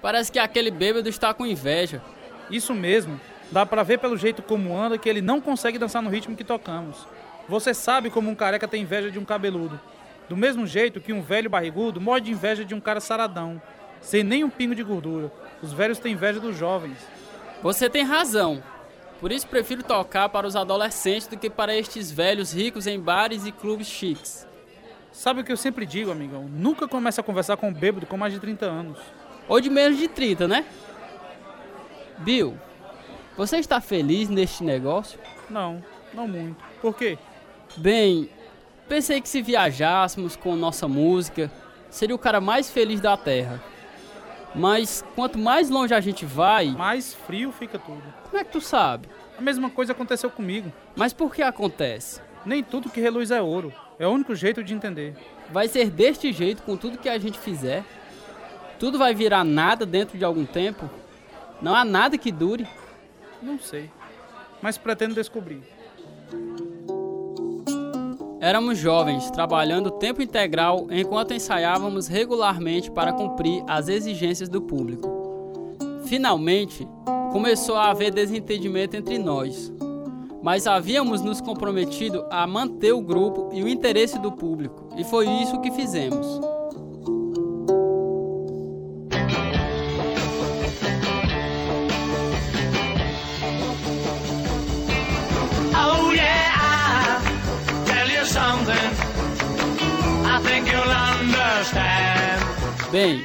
Parece 0.00 0.32
que 0.32 0.38
aquele 0.38 0.70
bêbado 0.70 1.08
está 1.08 1.34
com 1.34 1.46
inveja. 1.46 2.02
Isso 2.50 2.74
mesmo. 2.74 3.20
Dá 3.50 3.66
pra 3.66 3.82
ver 3.82 3.98
pelo 3.98 4.16
jeito 4.16 4.42
como 4.42 4.76
anda 4.76 4.96
que 4.96 5.08
ele 5.08 5.20
não 5.20 5.40
consegue 5.40 5.78
dançar 5.78 6.02
no 6.02 6.10
ritmo 6.10 6.36
que 6.36 6.44
tocamos. 6.44 7.06
Você 7.48 7.74
sabe 7.74 8.10
como 8.10 8.30
um 8.30 8.34
careca 8.34 8.68
tem 8.68 8.82
inveja 8.82 9.10
de 9.10 9.18
um 9.18 9.24
cabeludo. 9.24 9.80
Do 10.28 10.36
mesmo 10.36 10.66
jeito 10.66 11.00
que 11.00 11.12
um 11.12 11.20
velho 11.20 11.50
barrigudo 11.50 12.00
morre 12.00 12.20
de 12.20 12.30
inveja 12.30 12.64
de 12.64 12.74
um 12.74 12.80
cara 12.80 13.00
saradão, 13.00 13.60
sem 14.00 14.22
nem 14.22 14.44
um 14.44 14.50
pingo 14.50 14.74
de 14.74 14.84
gordura. 14.84 15.32
Os 15.60 15.72
velhos 15.72 15.98
têm 15.98 16.12
inveja 16.12 16.38
dos 16.38 16.56
jovens. 16.56 16.96
Você 17.62 17.90
tem 17.90 18.04
razão. 18.04 18.62
Por 19.20 19.32
isso 19.32 19.48
prefiro 19.48 19.82
tocar 19.82 20.28
para 20.28 20.46
os 20.46 20.56
adolescentes 20.56 21.26
do 21.26 21.36
que 21.36 21.50
para 21.50 21.76
estes 21.76 22.10
velhos 22.10 22.54
ricos 22.54 22.86
em 22.86 22.98
bares 22.98 23.44
e 23.44 23.52
clubes 23.52 23.88
chiques. 23.88 24.46
Sabe 25.12 25.40
o 25.40 25.44
que 25.44 25.50
eu 25.50 25.56
sempre 25.56 25.84
digo, 25.84 26.12
amigão? 26.12 26.44
Nunca 26.44 26.86
comece 26.86 27.20
a 27.20 27.24
conversar 27.24 27.56
com 27.56 27.68
um 27.68 27.74
bêbado 27.74 28.06
com 28.06 28.16
mais 28.16 28.32
de 28.32 28.38
30 28.38 28.64
anos. 28.64 28.98
Ou 29.48 29.60
de 29.60 29.70
menos 29.70 29.98
de 29.98 30.08
30, 30.08 30.46
né? 30.46 30.64
Bill, 32.18 32.56
você 33.36 33.56
está 33.58 33.80
feliz 33.80 34.28
neste 34.28 34.62
negócio? 34.62 35.18
Não, 35.48 35.82
não 36.12 36.28
muito. 36.28 36.62
Por 36.80 36.94
quê? 36.94 37.18
Bem, 37.76 38.28
pensei 38.88 39.20
que 39.20 39.28
se 39.28 39.40
viajássemos 39.40 40.36
com 40.36 40.54
nossa 40.56 40.86
música, 40.86 41.50
seria 41.88 42.14
o 42.14 42.18
cara 42.18 42.40
mais 42.40 42.70
feliz 42.70 43.00
da 43.00 43.16
Terra. 43.16 43.62
Mas 44.54 45.04
quanto 45.14 45.38
mais 45.38 45.70
longe 45.70 45.94
a 45.94 46.00
gente 46.00 46.24
vai, 46.26 46.66
mais 46.66 47.14
frio 47.14 47.52
fica 47.52 47.78
tudo. 47.78 48.02
Como 48.24 48.36
é 48.36 48.44
que 48.44 48.52
tu 48.52 48.60
sabe? 48.60 49.08
A 49.38 49.42
mesma 49.42 49.70
coisa 49.70 49.92
aconteceu 49.92 50.28
comigo. 50.28 50.72
Mas 50.96 51.12
por 51.12 51.34
que 51.34 51.42
acontece? 51.42 52.20
Nem 52.44 52.62
tudo 52.62 52.90
que 52.90 53.00
reluz 53.00 53.30
é 53.30 53.40
ouro. 53.40 53.72
É 53.98 54.06
o 54.06 54.10
único 54.10 54.34
jeito 54.34 54.62
de 54.62 54.74
entender. 54.74 55.14
Vai 55.50 55.68
ser 55.68 55.90
deste 55.90 56.32
jeito 56.32 56.62
com 56.62 56.76
tudo 56.76 56.98
que 56.98 57.08
a 57.08 57.18
gente 57.18 57.38
fizer. 57.38 57.84
Tudo 58.80 58.96
vai 58.96 59.14
virar 59.14 59.44
nada 59.44 59.84
dentro 59.84 60.16
de 60.16 60.24
algum 60.24 60.46
tempo. 60.46 60.88
Não 61.60 61.74
há 61.74 61.84
nada 61.84 62.16
que 62.16 62.32
dure. 62.32 62.66
Não 63.42 63.58
sei. 63.58 63.90
Mas 64.62 64.78
pretendo 64.78 65.14
descobrir. 65.14 65.62
Éramos 68.40 68.78
jovens, 68.78 69.30
trabalhando 69.30 69.90
tempo 69.90 70.22
integral 70.22 70.86
enquanto 70.90 71.34
ensaiávamos 71.34 72.08
regularmente 72.08 72.90
para 72.90 73.12
cumprir 73.12 73.62
as 73.68 73.86
exigências 73.86 74.48
do 74.48 74.62
público. 74.62 75.76
Finalmente, 76.06 76.88
começou 77.32 77.76
a 77.76 77.90
haver 77.90 78.10
desentendimento 78.10 78.96
entre 78.96 79.18
nós, 79.18 79.70
mas 80.42 80.66
havíamos 80.66 81.20
nos 81.20 81.38
comprometido 81.38 82.24
a 82.30 82.46
manter 82.46 82.92
o 82.92 83.02
grupo 83.02 83.50
e 83.52 83.62
o 83.62 83.68
interesse 83.68 84.18
do 84.18 84.32
público, 84.32 84.88
e 84.96 85.04
foi 85.04 85.28
isso 85.28 85.60
que 85.60 85.70
fizemos. 85.70 86.40
Bem, 102.90 103.24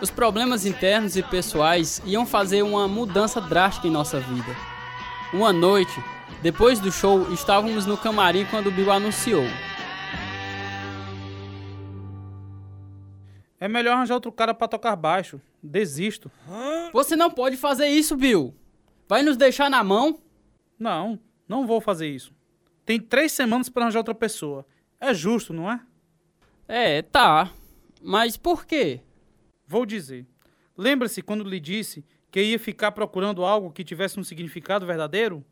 os 0.00 0.12
problemas 0.12 0.64
internos 0.64 1.16
e 1.16 1.22
pessoais 1.22 2.00
iam 2.04 2.24
fazer 2.24 2.62
uma 2.62 2.86
mudança 2.86 3.40
drástica 3.40 3.88
em 3.88 3.90
nossa 3.90 4.20
vida. 4.20 4.54
Uma 5.32 5.52
noite, 5.52 5.92
depois 6.40 6.78
do 6.78 6.92
show, 6.92 7.32
estávamos 7.32 7.84
no 7.84 7.96
camarim 7.96 8.44
quando 8.44 8.68
o 8.68 8.70
Bill 8.70 8.92
anunciou. 8.92 9.42
É 13.58 13.66
melhor 13.66 13.94
arranjar 13.96 14.14
outro 14.14 14.30
cara 14.30 14.54
pra 14.54 14.68
tocar 14.68 14.94
baixo. 14.94 15.40
Desisto. 15.60 16.30
Você 16.92 17.16
não 17.16 17.28
pode 17.28 17.56
fazer 17.56 17.88
isso, 17.88 18.16
Bill. 18.16 18.54
Vai 19.08 19.24
nos 19.24 19.36
deixar 19.36 19.68
na 19.68 19.82
mão? 19.82 20.20
Não, 20.78 21.18
não 21.48 21.66
vou 21.66 21.80
fazer 21.80 22.06
isso. 22.06 22.32
Tem 22.84 23.00
três 23.00 23.32
semanas 23.32 23.68
pra 23.68 23.82
arranjar 23.82 23.98
outra 23.98 24.14
pessoa. 24.14 24.64
É 25.00 25.12
justo, 25.12 25.52
não 25.52 25.68
é? 25.68 25.80
É, 26.68 27.02
tá. 27.02 27.50
Mas 28.02 28.36
por 28.36 28.64
quê? 28.64 29.00
Vou 29.66 29.86
dizer. 29.86 30.26
Lembra-se 30.76 31.22
quando 31.22 31.48
lhe 31.48 31.58
disse 31.58 32.04
que 32.30 32.42
ia 32.42 32.58
ficar 32.58 32.92
procurando 32.92 33.44
algo 33.44 33.72
que 33.72 33.84
tivesse 33.84 34.20
um 34.20 34.24
significado 34.24 34.86
verdadeiro? 34.86 35.44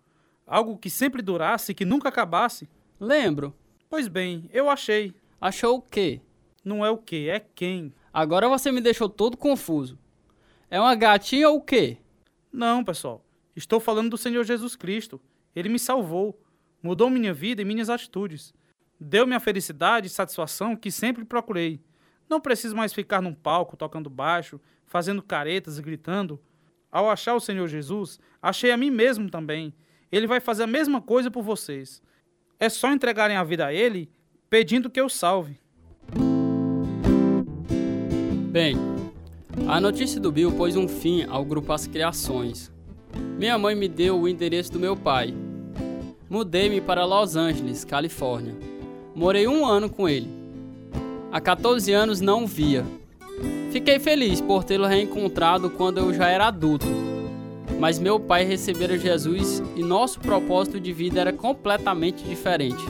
Algo 0.47 0.77
que 0.77 0.91
sempre 0.91 1.23
durasse 1.23 1.73
e 1.73 1.75
que 1.75 1.85
nunca 1.85 2.09
acabasse? 2.09 2.69
Lembro. 3.01 3.55
Pois 3.89 4.09
bem, 4.09 4.49
eu 4.53 4.69
achei. 4.69 5.15
Achou 5.41 5.79
o 5.79 5.83
quê? 5.83 6.21
Não 6.65 6.85
é 6.85 6.91
o 6.91 6.99
que, 6.99 7.29
é 7.29 7.41
quem. 7.41 7.93
Agora 8.13 8.49
você 8.49 8.71
me 8.71 8.81
deixou 8.81 9.09
todo 9.09 9.37
confuso. 9.37 9.99
É 10.71 10.81
uma 10.81 10.95
gatinha 10.95 11.49
ou 11.49 11.59
o 11.59 11.63
quê? 11.63 11.99
Não, 12.53 12.85
pessoal. 12.85 13.25
Estou 13.55 13.79
falando 13.81 14.11
do 14.11 14.19
Senhor 14.19 14.45
Jesus 14.45 14.75
Cristo. 14.77 15.21
Ele 15.55 15.69
me 15.69 15.79
salvou, 15.79 16.41
mudou 16.83 17.09
minha 17.09 17.33
vida 17.33 17.63
e 17.63 17.65
minhas 17.65 17.89
atitudes. 17.89 18.53
Deu-me 18.99 19.35
a 19.35 19.41
felicidade 19.41 20.07
e 20.07 20.11
satisfação 20.11 20.75
que 20.75 20.91
sempre 20.91 21.25
procurei. 21.25 21.81
Não 22.29 22.41
preciso 22.41 22.75
mais 22.75 22.93
ficar 22.93 23.21
num 23.21 23.35
palco 23.35 23.77
tocando 23.77 24.09
baixo, 24.11 24.61
fazendo 24.87 25.23
caretas 25.23 25.79
e 25.79 25.83
gritando. 25.83 26.41
Ao 26.91 27.11
achar 27.11 27.35
o 27.35 27.41
Senhor 27.41 27.67
Jesus, 27.69 28.21
achei 28.41 28.71
a 28.71 28.77
mim 28.77 28.91
mesmo 28.91 29.29
também. 29.31 29.75
Ele 30.11 30.27
vai 30.27 30.41
fazer 30.41 30.63
a 30.63 30.69
mesma 30.69 31.01
coisa 31.01 31.31
por 31.31 31.43
vocês. 31.43 32.01
É 32.59 32.69
só 32.69 32.93
entregarem 32.93 33.37
a 33.37 33.43
vida 33.43 33.67
a 33.67 33.75
Ele, 33.75 34.09
pedindo 34.49 34.89
que 34.89 35.01
eu 35.01 35.09
salve. 35.09 35.59
Bem, 38.51 38.77
a 39.67 39.81
notícia 39.81 40.21
do 40.21 40.31
Bill 40.31 40.53
pôs 40.53 40.77
um 40.77 40.87
fim 40.87 41.25
ao 41.25 41.45
grupo 41.45 41.73
As 41.73 41.89
Criações. 41.89 42.73
Minha 43.37 43.59
mãe 43.59 43.75
me 43.75 43.89
deu 43.89 44.21
o 44.21 44.29
endereço 44.29 44.73
do 44.73 44.79
meu 44.79 44.97
pai. 44.97 45.35
Mudei-me 46.31 46.81
para 46.81 47.05
Los 47.05 47.35
Angeles, 47.35 47.85
Califórnia. 47.85 48.55
Morei 49.15 49.49
um 49.49 49.67
ano 49.67 49.91
com 49.91 50.09
ele. 50.09 50.44
Há 51.35 51.41
14 51.41 51.93
anos 51.93 52.21
não 52.21 52.47
via. 52.47 52.87
Fiquei 53.73 53.99
feliz 53.99 54.41
por 54.41 54.63
tê-lo 54.63 54.87
reencontrado 54.87 55.69
quando 55.69 55.99
eu 55.99 56.15
já 56.15 56.29
era 56.29 56.47
adulto. 56.47 56.87
Mas 57.81 57.99
meu 57.99 58.21
pai 58.21 58.45
recebera 58.45 58.97
Jesus 58.97 59.61
e 59.75 59.83
nosso 59.83 60.21
propósito 60.21 60.79
de 60.79 60.93
vida 60.93 61.21
era 61.21 61.33
completamente 61.33 62.23
diferente. 62.23 62.85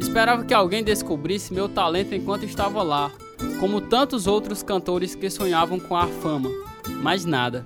Esperava 0.00 0.44
que 0.44 0.52
alguém 0.52 0.82
descobrisse 0.82 1.54
meu 1.54 1.68
talento 1.68 2.16
enquanto 2.16 2.44
estava 2.44 2.82
lá, 2.82 3.12
como 3.60 3.80
tantos 3.80 4.26
outros 4.26 4.64
cantores 4.64 5.14
que 5.14 5.30
sonhavam 5.30 5.78
com 5.78 5.96
a 5.96 6.08
fama, 6.08 6.50
mas 7.00 7.24
nada. 7.24 7.64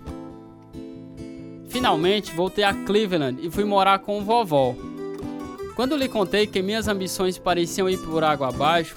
Finalmente 1.71 2.37
voltei 2.37 2.65
a 2.65 2.75
Cleveland 2.75 3.39
e 3.43 3.51
fui 3.51 3.65
morar 3.65 4.01
com 4.01 4.19
o 4.19 4.23
vovó. 4.23 4.75
Quando 5.75 5.97
lhe 5.97 6.07
contei 6.07 6.47
que 6.47 6.61
minhas 6.61 6.87
ambições 6.87 7.39
pareciam 7.39 7.89
ir 7.89 7.97
por 7.97 8.23
água 8.23 8.49
abaixo, 8.49 8.95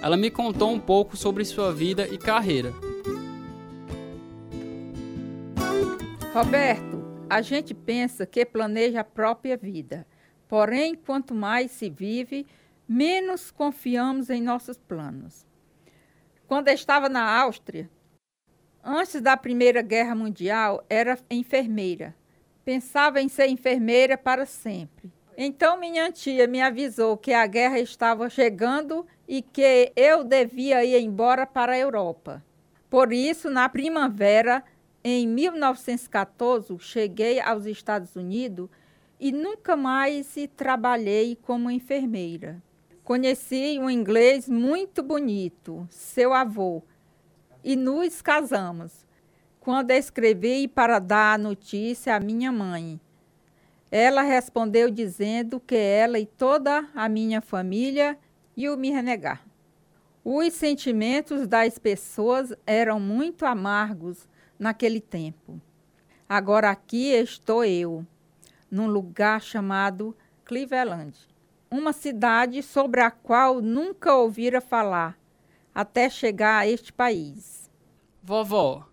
ela 0.00 0.16
me 0.16 0.30
contou 0.30 0.70
um 0.70 0.78
pouco 0.78 1.16
sobre 1.16 1.44
sua 1.44 1.72
vida 1.72 2.06
e 2.06 2.16
carreira. 2.16 2.72
Roberto, 6.32 7.04
a 7.28 7.42
gente 7.42 7.74
pensa 7.74 8.24
que 8.24 8.44
planeja 8.46 9.00
a 9.00 9.04
própria 9.04 9.56
vida. 9.56 10.06
Porém, 10.46 10.94
quanto 10.94 11.34
mais 11.34 11.72
se 11.72 11.90
vive, 11.90 12.46
menos 12.88 13.50
confiamos 13.50 14.30
em 14.30 14.40
nossos 14.40 14.78
planos. 14.78 15.46
Quando 16.46 16.68
estava 16.68 17.08
na 17.08 17.40
Áustria, 17.40 17.90
antes 18.82 19.20
da 19.20 19.36
Primeira 19.36 19.82
Guerra 19.82 20.14
Mundial, 20.14 20.84
era 20.88 21.18
enfermeira. 21.28 22.14
Pensava 22.64 23.20
em 23.20 23.28
ser 23.28 23.48
enfermeira 23.48 24.16
para 24.16 24.46
sempre. 24.46 25.12
Então 25.36 25.78
minha 25.78 26.10
tia 26.10 26.46
me 26.46 26.60
avisou 26.60 27.16
que 27.16 27.32
a 27.32 27.46
guerra 27.46 27.78
estava 27.78 28.30
chegando 28.30 29.06
e 29.28 29.42
que 29.42 29.92
eu 29.94 30.24
devia 30.24 30.82
ir 30.82 30.98
embora 30.98 31.46
para 31.46 31.74
a 31.74 31.78
Europa. 31.78 32.42
Por 32.88 33.12
isso, 33.12 33.50
na 33.50 33.68
primavera, 33.68 34.64
em 35.04 35.28
1914, 35.28 36.78
cheguei 36.78 37.38
aos 37.38 37.66
Estados 37.66 38.16
Unidos 38.16 38.70
e 39.20 39.30
nunca 39.30 39.76
mais 39.76 40.34
trabalhei 40.56 41.36
como 41.36 41.70
enfermeira. 41.70 42.62
Conheci 43.04 43.78
um 43.78 43.90
inglês 43.90 44.48
muito 44.48 45.02
bonito, 45.02 45.86
seu 45.90 46.32
avô, 46.32 46.82
e 47.62 47.76
nos 47.76 48.22
casamos. 48.22 49.06
Quando 49.60 49.90
escrevi 49.90 50.66
para 50.66 50.98
dar 50.98 51.34
a 51.34 51.38
notícia 51.38 52.16
à 52.16 52.20
minha 52.20 52.50
mãe, 52.50 52.98
ela 53.90 54.22
respondeu 54.22 54.90
dizendo 54.90 55.60
que 55.60 55.74
ela 55.74 56.18
e 56.18 56.24
toda 56.24 56.88
a 56.94 57.08
minha 57.08 57.40
família 57.40 58.18
iam 58.58 58.76
me 58.76 58.90
renegar. 58.90 59.46
Os 60.24 60.52
sentimentos 60.52 61.46
das 61.46 61.78
pessoas 61.78 62.52
eram 62.66 62.98
muito 62.98 63.46
amargos 63.46 64.28
naquele 64.58 65.00
tempo. 65.00 65.60
Agora 66.28 66.68
aqui 66.68 67.12
estou 67.12 67.64
eu, 67.64 68.04
num 68.68 68.88
lugar 68.88 69.40
chamado 69.40 70.14
Cleveland, 70.44 71.16
uma 71.70 71.92
cidade 71.92 72.60
sobre 72.60 73.00
a 73.00 73.12
qual 73.12 73.62
nunca 73.62 74.16
ouvira 74.16 74.60
falar, 74.60 75.16
até 75.72 76.10
chegar 76.10 76.58
a 76.58 76.66
este 76.66 76.92
país. 76.92 77.70
Vovó, 78.20 78.88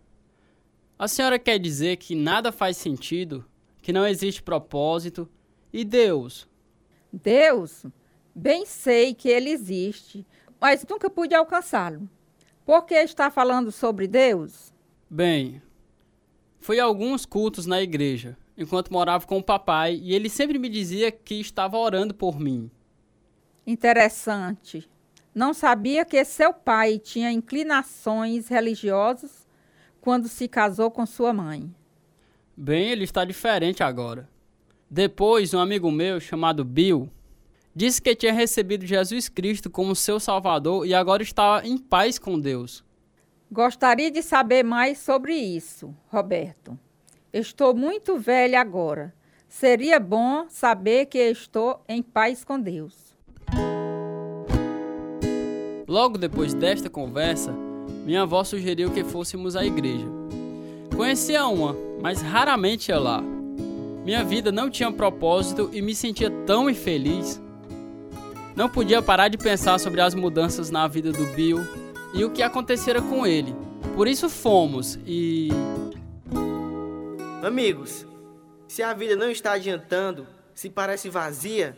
a 0.97 1.07
senhora 1.07 1.39
quer 1.39 1.57
dizer 1.57 1.97
que 1.97 2.13
nada 2.13 2.51
faz 2.51 2.77
sentido, 2.77 3.43
que 3.81 3.91
não 3.91 4.05
existe 4.05 4.43
propósito 4.43 5.27
e 5.73 5.83
Deus? 5.83 6.47
Deus? 7.11 7.83
Bem 8.37 8.65
sei 8.65 9.13
que 9.13 9.29
ele 9.29 9.49
existe, 9.49 10.27
mas 10.59 10.85
nunca 10.89 11.09
pude 11.09 11.33
alcançá-lo. 11.33 12.09
Por 12.65 12.81
que 12.81 12.95
está 12.95 13.31
falando 13.31 13.71
sobre 13.71 14.07
Deus? 14.07 14.73
Bem, 15.09 15.61
fui 16.59 16.77
a 16.77 16.83
alguns 16.83 17.25
cultos 17.25 17.65
na 17.65 17.81
igreja 17.81 18.37
enquanto 18.57 18.91
morava 18.91 19.25
com 19.25 19.37
o 19.37 19.43
papai 19.43 19.95
e 19.95 20.13
ele 20.13 20.29
sempre 20.29 20.59
me 20.59 20.67
dizia 20.67 21.11
que 21.13 21.35
estava 21.35 21.77
orando 21.77 22.13
por 22.13 22.37
mim. 22.37 22.69
Interessante. 23.65 24.89
Não 25.33 25.53
sabia 25.53 26.03
que 26.03 26.23
seu 26.25 26.53
pai 26.53 26.99
tinha 26.99 27.31
inclinações 27.31 28.49
religiosas 28.49 29.47
quando 30.01 30.27
se 30.27 30.47
casou 30.49 30.91
com 30.91 31.05
sua 31.05 31.31
mãe. 31.31 31.73
Bem, 32.55 32.89
ele 32.89 33.05
está 33.05 33.23
diferente 33.23 33.81
agora. 33.81 34.29
Depois, 34.89 35.53
um 35.53 35.59
amigo 35.59 35.89
meu 35.89 36.19
chamado 36.19 36.63
Bill 36.63 37.09
disse 37.75 38.01
que 38.01 38.15
tinha 38.15 38.31
recebido 38.31 38.85
Jesus 38.85 39.27
Cristo 39.27 39.69
como 39.69 39.95
seu 39.95 40.19
Salvador 40.19 40.87
e 40.87 40.93
agora 40.93 41.21
estava 41.21 41.67
em 41.67 41.77
paz 41.77 42.17
com 42.17 42.39
Deus. 42.39 42.83
Gostaria 43.51 44.09
de 44.09 44.23
saber 44.23 44.63
mais 44.63 44.97
sobre 44.99 45.35
isso, 45.35 45.93
Roberto. 46.07 46.79
Estou 47.33 47.75
muito 47.75 48.17
velha 48.17 48.61
agora. 48.61 49.13
Seria 49.47 49.99
bom 49.99 50.45
saber 50.49 51.05
que 51.07 51.19
estou 51.19 51.83
em 51.87 52.01
paz 52.01 52.43
com 52.43 52.59
Deus. 52.59 53.13
Logo 55.87 56.17
depois 56.17 56.53
desta 56.53 56.89
conversa, 56.89 57.53
minha 58.05 58.23
avó 58.23 58.43
sugeriu 58.43 58.91
que 58.91 59.03
fôssemos 59.03 59.55
à 59.55 59.63
igreja. 59.63 60.07
Conhecia 60.95 61.45
uma, 61.45 61.75
mas 62.01 62.21
raramente 62.21 62.89
ia 62.89 62.97
lá. 62.97 63.21
Minha 64.03 64.23
vida 64.23 64.51
não 64.51 64.69
tinha 64.69 64.91
propósito 64.91 65.69
e 65.73 65.81
me 65.81 65.93
sentia 65.93 66.31
tão 66.45 66.69
infeliz. 66.69 67.41
Não 68.55 68.69
podia 68.69 69.01
parar 69.01 69.27
de 69.27 69.37
pensar 69.37 69.77
sobre 69.79 69.99
as 69.99 70.15
mudanças 70.15 70.69
na 70.69 70.87
vida 70.87 71.11
do 71.11 71.25
Bill 71.33 71.59
e 72.13 72.23
o 72.23 72.31
que 72.31 72.41
acontecera 72.41 73.01
com 73.01 73.27
ele. 73.27 73.53
Por 73.93 74.07
isso 74.07 74.29
fomos 74.29 74.97
e. 75.05 75.49
Amigos, 77.43 78.07
se 78.65 78.81
a 78.81 78.93
vida 78.93 79.15
não 79.17 79.29
está 79.29 79.51
adiantando, 79.51 80.25
se 80.53 80.69
parece 80.69 81.09
vazia, 81.09 81.77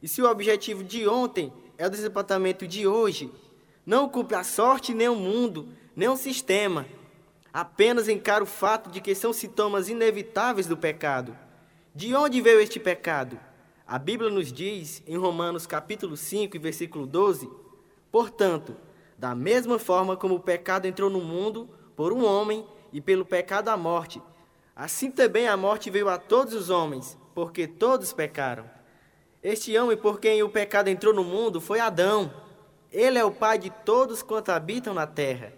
e 0.00 0.06
se 0.06 0.22
o 0.22 0.30
objetivo 0.30 0.84
de 0.84 1.08
ontem 1.08 1.52
é 1.76 1.88
o 1.88 1.90
desapontamento 1.90 2.68
de 2.68 2.86
hoje, 2.86 3.28
não 3.84 4.08
culpe 4.08 4.36
a 4.36 4.44
sorte, 4.44 4.94
nem 4.94 5.08
o 5.08 5.16
mundo, 5.16 5.68
nem 5.96 6.08
o 6.08 6.16
sistema. 6.16 6.86
Apenas 7.52 8.08
encara 8.08 8.44
o 8.44 8.46
fato 8.46 8.90
de 8.90 9.00
que 9.00 9.14
são 9.14 9.32
sintomas 9.32 9.88
inevitáveis 9.88 10.68
do 10.68 10.76
pecado. 10.76 11.36
De 11.92 12.14
onde 12.14 12.40
veio 12.40 12.60
este 12.60 12.78
pecado? 12.78 13.38
A 13.86 13.98
Bíblia 13.98 14.30
nos 14.30 14.52
diz 14.52 15.02
em 15.06 15.16
Romanos 15.16 15.66
capítulo 15.66 16.16
5 16.16 16.56
e 16.56 16.58
versículo 16.58 17.06
12: 17.06 17.50
Portanto, 18.10 18.76
da 19.18 19.34
mesma 19.34 19.78
forma 19.78 20.16
como 20.16 20.36
o 20.36 20.40
pecado 20.40 20.86
entrou 20.86 21.10
no 21.10 21.20
mundo 21.20 21.68
por 21.96 22.12
um 22.12 22.24
homem 22.24 22.66
e 22.92 23.00
pelo 23.00 23.24
pecado 23.24 23.68
a 23.68 23.76
morte, 23.76 24.22
assim 24.74 25.10
também 25.10 25.48
a 25.48 25.56
morte 25.56 25.90
veio 25.90 26.08
a 26.08 26.18
todos 26.18 26.54
os 26.54 26.70
homens, 26.70 27.18
porque 27.34 27.66
todos 27.66 28.12
pecaram. 28.12 28.64
Este 29.42 29.76
homem 29.76 29.96
por 29.96 30.20
quem 30.20 30.42
o 30.42 30.48
pecado 30.48 30.88
entrou 30.88 31.12
no 31.12 31.24
mundo 31.24 31.60
foi 31.60 31.80
Adão. 31.80 32.32
Ele 32.90 33.18
é 33.18 33.24
o 33.24 33.32
pai 33.32 33.58
de 33.58 33.70
todos 33.70 34.22
quantos 34.22 34.54
habitam 34.54 34.94
na 34.94 35.06
terra. 35.06 35.52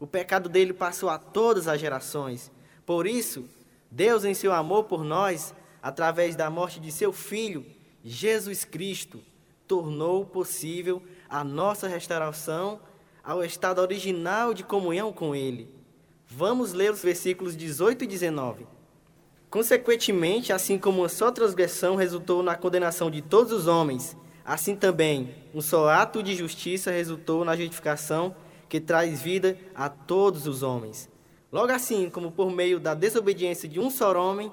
O 0.00 0.06
pecado 0.06 0.48
dele 0.48 0.72
passou 0.72 1.08
a 1.08 1.18
todas 1.18 1.68
as 1.68 1.80
gerações. 1.80 2.50
Por 2.84 3.06
isso, 3.06 3.44
Deus, 3.90 4.24
em 4.24 4.34
seu 4.34 4.52
amor 4.52 4.84
por 4.84 5.04
nós, 5.04 5.54
através 5.82 6.36
da 6.36 6.50
morte 6.50 6.80
de 6.80 6.90
seu 6.90 7.12
Filho, 7.12 7.64
Jesus 8.04 8.64
Cristo, 8.64 9.20
tornou 9.66 10.24
possível 10.24 11.02
a 11.28 11.44
nossa 11.44 11.86
restauração 11.86 12.80
ao 13.22 13.44
estado 13.44 13.80
original 13.80 14.54
de 14.54 14.64
comunhão 14.64 15.12
com 15.12 15.34
Ele. 15.34 15.68
Vamos 16.26 16.72
ler 16.72 16.92
os 16.92 17.02
versículos 17.02 17.56
18 17.56 18.04
e 18.04 18.06
19. 18.06 18.66
Consequentemente, 19.50 20.52
assim 20.52 20.78
como 20.78 21.00
uma 21.00 21.08
só 21.08 21.30
transgressão 21.30 21.96
resultou 21.96 22.42
na 22.42 22.54
condenação 22.54 23.10
de 23.10 23.22
todos 23.22 23.52
os 23.52 23.66
homens, 23.66 24.16
assim 24.44 24.76
também 24.76 25.34
um 25.54 25.60
só 25.60 25.88
ato 25.88 26.22
de 26.22 26.34
justiça 26.34 26.90
resultou 26.90 27.44
na 27.44 27.56
justificação 27.56 28.36
que 28.68 28.78
traz 28.80 29.22
vida 29.22 29.56
a 29.74 29.88
todos 29.88 30.46
os 30.46 30.62
homens. 30.62 31.08
Logo 31.50 31.72
assim, 31.72 32.10
como 32.10 32.30
por 32.30 32.50
meio 32.50 32.78
da 32.78 32.92
desobediência 32.92 33.66
de 33.66 33.80
um 33.80 33.90
só 33.90 34.14
homem, 34.14 34.52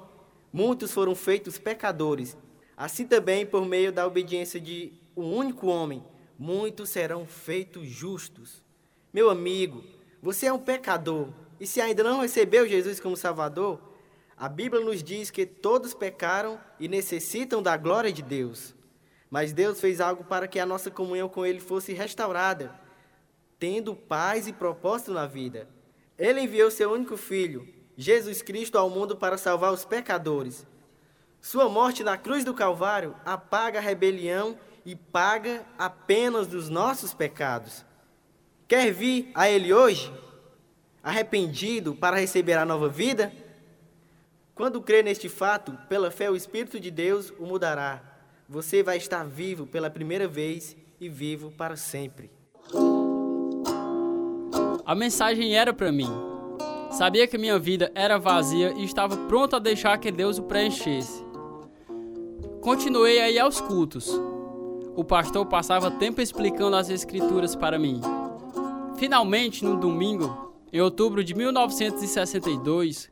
muitos 0.56 0.94
foram 0.94 1.14
feitos 1.14 1.58
pecadores, 1.58 2.38
assim 2.78 3.06
também 3.06 3.46
por 3.46 3.66
meio 3.66 3.92
da 3.92 4.08
obediência 4.08 4.58
de 4.58 4.94
um 5.14 5.36
único 5.36 5.68
homem, 5.68 6.02
muitos 6.40 6.88
serão 6.88 7.26
feitos 7.26 7.86
justos. 7.90 8.64
Meu 9.12 9.30
amigo, 9.30 9.84
você 10.22 10.46
é 10.46 10.54
um 10.54 10.58
pecador, 10.58 11.28
e 11.60 11.68
se 11.68 11.82
ainda 11.82 12.06
não 12.06 12.22
recebeu 12.22 12.66
Jesus 12.66 13.02
como 13.02 13.18
Salvador, 13.18 13.82
a 14.38 14.48
Bíblia 14.48 14.82
nos 14.82 15.04
diz 15.04 15.30
que 15.30 15.46
todos 15.46 15.94
pecaram 15.94 16.58
e 16.80 16.88
necessitam 16.88 17.62
da 17.62 17.76
glória 17.76 18.14
de 18.14 18.22
Deus. 18.22 18.74
Mas 19.30 19.52
Deus 19.52 19.82
fez 19.82 20.00
algo 20.00 20.24
para 20.24 20.48
que 20.48 20.58
a 20.58 20.66
nossa 20.66 20.90
comunhão 20.90 21.28
com 21.28 21.46
Ele 21.46 21.60
fosse 21.60 21.92
restaurada, 21.92 22.74
tendo 23.60 23.94
paz 23.94 24.48
e 24.48 24.54
propósito 24.54 25.12
na 25.12 25.28
vida. 25.28 25.68
Ele 26.18 26.40
enviou 26.40 26.72
seu 26.72 26.94
único 26.94 27.18
filho, 27.18 27.75
Jesus 27.98 28.42
Cristo, 28.42 28.78
ao 28.78 28.90
mundo 28.90 29.16
para 29.16 29.38
salvar 29.38 29.72
os 29.72 29.86
pecadores. 29.86 30.66
Sua 31.42 31.70
morte 31.70 32.04
na 32.04 32.18
cruz 32.18 32.44
do 32.44 32.54
Calvário 32.54 33.16
apaga 33.24 33.80
a 33.80 33.82
rebelião 33.82 34.58
e 34.86 34.96
paga 34.96 35.66
apenas 35.78 36.48
dos 36.48 36.70
nossos 36.70 37.14
pecados. 37.14 37.86
Quer 38.68 38.92
vir 38.92 39.32
a 39.36 39.48
Ele 39.50 39.72
hoje, 39.72 40.12
arrependido, 41.04 41.94
para 41.96 42.18
receber 42.18 42.58
a 42.58 42.66
nova 42.66 42.90
vida? 42.90 43.32
Quando 44.56 44.82
crê 44.82 45.04
neste 45.04 45.30
fato, 45.30 45.72
pela 45.88 46.10
fé, 46.10 46.30
o 46.32 46.36
Espírito 46.36 46.80
de 46.80 46.90
Deus 46.90 47.32
o 47.38 47.46
mudará. 47.46 48.02
Você 48.50 48.82
vai 48.82 48.98
estar 48.98 49.24
vivo 49.24 49.68
pela 49.68 49.90
primeira 49.90 50.28
vez 50.28 50.76
e 51.00 51.10
vivo 51.10 51.52
para 51.52 51.76
sempre. 51.76 52.32
A 54.86 54.96
mensagem 54.96 55.56
era 55.56 55.74
para 55.74 55.92
mim. 55.92 56.35
Sabia 56.98 57.28
que 57.28 57.38
minha 57.38 57.60
vida 57.60 57.92
era 57.94 58.18
vazia 58.18 58.74
e 58.78 58.86
estava 58.86 59.18
pronto 59.28 59.54
a 59.54 59.60
deixar 59.60 59.98
que 59.98 60.10
Deus 60.10 60.38
o 60.38 60.44
preenchesse. 60.44 61.26
Continuei 62.62 63.20
a 63.20 63.30
ir 63.30 63.38
aos 63.38 63.60
cultos. 63.60 64.10
O 64.96 65.04
pastor 65.04 65.46
passava 65.46 65.92
tempo 65.92 66.22
explicando 66.22 66.78
as 66.78 66.90
escrituras 66.90 67.54
para 67.54 67.78
mim. 67.78 68.00
Finalmente, 68.96 69.66
no 69.66 69.76
domingo, 69.76 70.54
em 70.72 70.80
outubro 70.80 71.22
de 71.22 71.36
1962, 71.36 73.12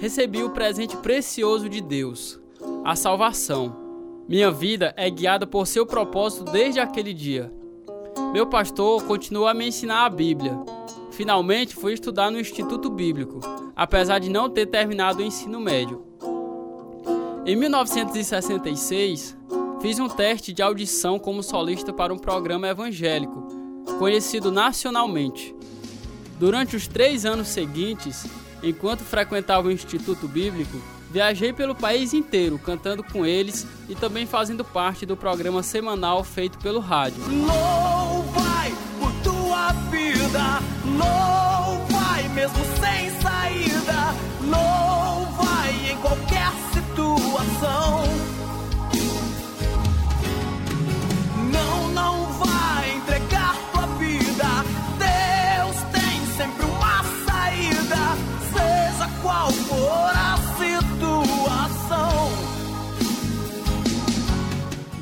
recebi 0.00 0.42
o 0.42 0.50
presente 0.50 0.96
precioso 0.96 1.68
de 1.68 1.80
Deus, 1.80 2.40
a 2.84 2.96
salvação. 2.96 3.76
Minha 4.28 4.50
vida 4.50 4.92
é 4.96 5.08
guiada 5.08 5.46
por 5.46 5.68
seu 5.68 5.86
propósito 5.86 6.50
desde 6.50 6.80
aquele 6.80 7.14
dia. 7.14 7.52
Meu 8.32 8.48
pastor 8.48 9.04
continuou 9.04 9.46
a 9.46 9.54
me 9.54 9.68
ensinar 9.68 10.04
a 10.04 10.10
Bíblia. 10.10 10.79
Finalmente 11.20 11.74
fui 11.74 11.92
estudar 11.92 12.30
no 12.30 12.40
Instituto 12.40 12.88
Bíblico, 12.88 13.40
apesar 13.76 14.18
de 14.18 14.30
não 14.30 14.48
ter 14.48 14.64
terminado 14.64 15.18
o 15.18 15.22
ensino 15.22 15.60
médio. 15.60 16.02
Em 17.44 17.54
1966, 17.54 19.36
fiz 19.82 19.98
um 19.98 20.08
teste 20.08 20.50
de 20.50 20.62
audição 20.62 21.18
como 21.18 21.42
solista 21.42 21.92
para 21.92 22.14
um 22.14 22.16
programa 22.16 22.68
evangélico, 22.68 23.46
conhecido 23.98 24.50
nacionalmente. 24.50 25.54
Durante 26.38 26.74
os 26.74 26.88
três 26.88 27.26
anos 27.26 27.48
seguintes, 27.48 28.24
Enquanto 28.62 29.00
frequentava 29.00 29.68
o 29.68 29.72
Instituto 29.72 30.28
Bíblico, 30.28 30.78
viajei 31.10 31.52
pelo 31.52 31.74
país 31.74 32.12
inteiro 32.12 32.58
cantando 32.58 33.02
com 33.02 33.24
eles 33.24 33.66
e 33.88 33.94
também 33.94 34.26
fazendo 34.26 34.64
parte 34.64 35.06
do 35.06 35.16
programa 35.16 35.62
semanal 35.62 36.22
feito 36.22 36.58
pelo 36.58 36.78
rádio. 36.78 37.22
Louvai 37.26 37.99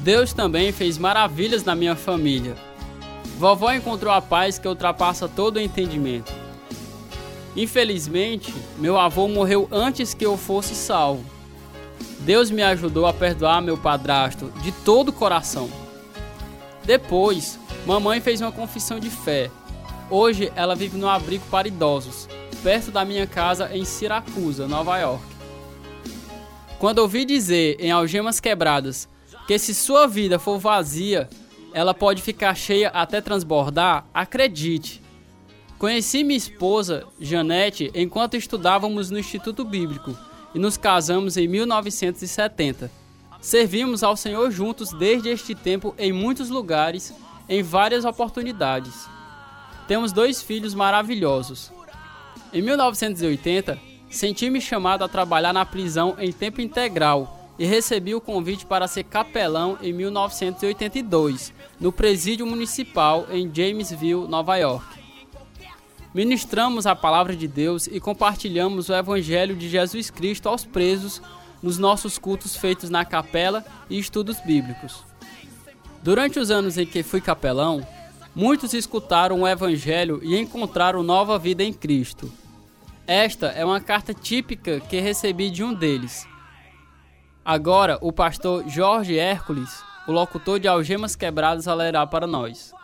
Deus 0.08 0.32
também 0.32 0.72
fez 0.72 0.96
maravilhas 0.96 1.64
na 1.64 1.74
minha 1.74 1.94
família. 1.94 2.56
Vovó 3.36 3.70
encontrou 3.70 4.10
a 4.10 4.22
paz 4.22 4.58
que 4.58 4.66
ultrapassa 4.66 5.28
todo 5.28 5.56
o 5.56 5.60
entendimento. 5.60 6.32
Infelizmente, 7.54 8.54
meu 8.78 8.98
avô 8.98 9.28
morreu 9.28 9.68
antes 9.70 10.14
que 10.14 10.24
eu 10.24 10.38
fosse 10.38 10.74
salvo. 10.74 11.22
Deus 12.20 12.50
me 12.50 12.62
ajudou 12.62 13.04
a 13.04 13.12
perdoar 13.12 13.60
meu 13.60 13.76
padrasto 13.76 14.50
de 14.62 14.72
todo 14.72 15.10
o 15.10 15.12
coração. 15.12 15.68
Depois, 16.84 17.60
mamãe 17.84 18.18
fez 18.18 18.40
uma 18.40 18.50
confissão 18.50 18.98
de 18.98 19.10
fé. 19.10 19.50
Hoje 20.08 20.50
ela 20.56 20.74
vive 20.74 20.96
no 20.96 21.06
abrigo 21.06 21.44
para 21.50 21.68
idosos, 21.68 22.26
perto 22.62 22.90
da 22.90 23.04
minha 23.04 23.26
casa 23.26 23.76
em 23.76 23.84
Siracusa, 23.84 24.66
Nova 24.66 24.96
York. 24.96 25.22
Quando 26.78 27.00
ouvi 27.00 27.26
dizer 27.26 27.76
em 27.78 27.90
Algemas 27.90 28.40
Quebradas 28.40 29.06
que 29.48 29.58
se 29.58 29.74
sua 29.74 30.06
vida 30.06 30.38
for 30.38 30.58
vazia, 30.58 31.26
ela 31.72 31.94
pode 31.94 32.20
ficar 32.20 32.54
cheia 32.54 32.90
até 32.90 33.18
transbordar, 33.18 34.04
acredite. 34.12 35.00
Conheci 35.78 36.22
minha 36.22 36.36
esposa, 36.36 37.06
Janete, 37.18 37.90
enquanto 37.94 38.36
estudávamos 38.36 39.08
no 39.10 39.18
Instituto 39.18 39.64
Bíblico 39.64 40.14
e 40.54 40.58
nos 40.58 40.76
casamos 40.76 41.38
em 41.38 41.48
1970. 41.48 42.90
Servimos 43.40 44.02
ao 44.02 44.18
Senhor 44.18 44.50
juntos 44.50 44.92
desde 44.92 45.30
este 45.30 45.54
tempo 45.54 45.94
em 45.96 46.12
muitos 46.12 46.50
lugares, 46.50 47.14
em 47.48 47.62
várias 47.62 48.04
oportunidades. 48.04 49.08
Temos 49.86 50.12
dois 50.12 50.42
filhos 50.42 50.74
maravilhosos. 50.74 51.72
Em 52.52 52.60
1980, 52.60 53.78
senti-me 54.10 54.60
chamado 54.60 55.04
a 55.04 55.08
trabalhar 55.08 55.54
na 55.54 55.64
prisão 55.64 56.16
em 56.18 56.30
tempo 56.30 56.60
integral 56.60 57.37
e 57.58 57.66
recebi 57.66 58.14
o 58.14 58.20
convite 58.20 58.64
para 58.64 58.86
ser 58.86 59.04
capelão 59.04 59.78
em 59.82 59.92
1982, 59.92 61.52
no 61.80 61.90
Presídio 61.90 62.46
Municipal 62.46 63.26
em 63.30 63.50
Jamesville, 63.52 64.28
Nova 64.28 64.56
York. 64.56 64.98
Ministramos 66.14 66.86
a 66.86 66.94
palavra 66.94 67.36
de 67.36 67.46
Deus 67.46 67.86
e 67.86 68.00
compartilhamos 68.00 68.88
o 68.88 68.94
Evangelho 68.94 69.54
de 69.54 69.68
Jesus 69.68 70.10
Cristo 70.10 70.48
aos 70.48 70.64
presos 70.64 71.20
nos 71.62 71.78
nossos 71.78 72.18
cultos 72.18 72.56
feitos 72.56 72.88
na 72.88 73.04
capela 73.04 73.64
e 73.90 73.98
estudos 73.98 74.40
bíblicos. 74.40 75.04
Durante 76.02 76.38
os 76.38 76.50
anos 76.50 76.78
em 76.78 76.86
que 76.86 77.02
fui 77.02 77.20
capelão, 77.20 77.86
muitos 78.34 78.72
escutaram 78.72 79.42
o 79.42 79.48
Evangelho 79.48 80.20
e 80.22 80.38
encontraram 80.38 81.02
nova 81.02 81.38
vida 81.38 81.62
em 81.62 81.72
Cristo. 81.72 82.32
Esta 83.06 83.48
é 83.48 83.64
uma 83.64 83.80
carta 83.80 84.14
típica 84.14 84.80
que 84.80 85.00
recebi 85.00 85.50
de 85.50 85.64
um 85.64 85.74
deles. 85.74 86.26
Agora, 87.50 87.96
o 88.02 88.12
pastor 88.12 88.68
Jorge 88.68 89.16
Hércules, 89.16 89.82
o 90.06 90.12
locutor 90.12 90.60
de 90.60 90.68
Algemas 90.68 91.16
Quebradas, 91.16 91.64
lerá 91.64 92.06
para 92.06 92.26
nós. 92.26 92.74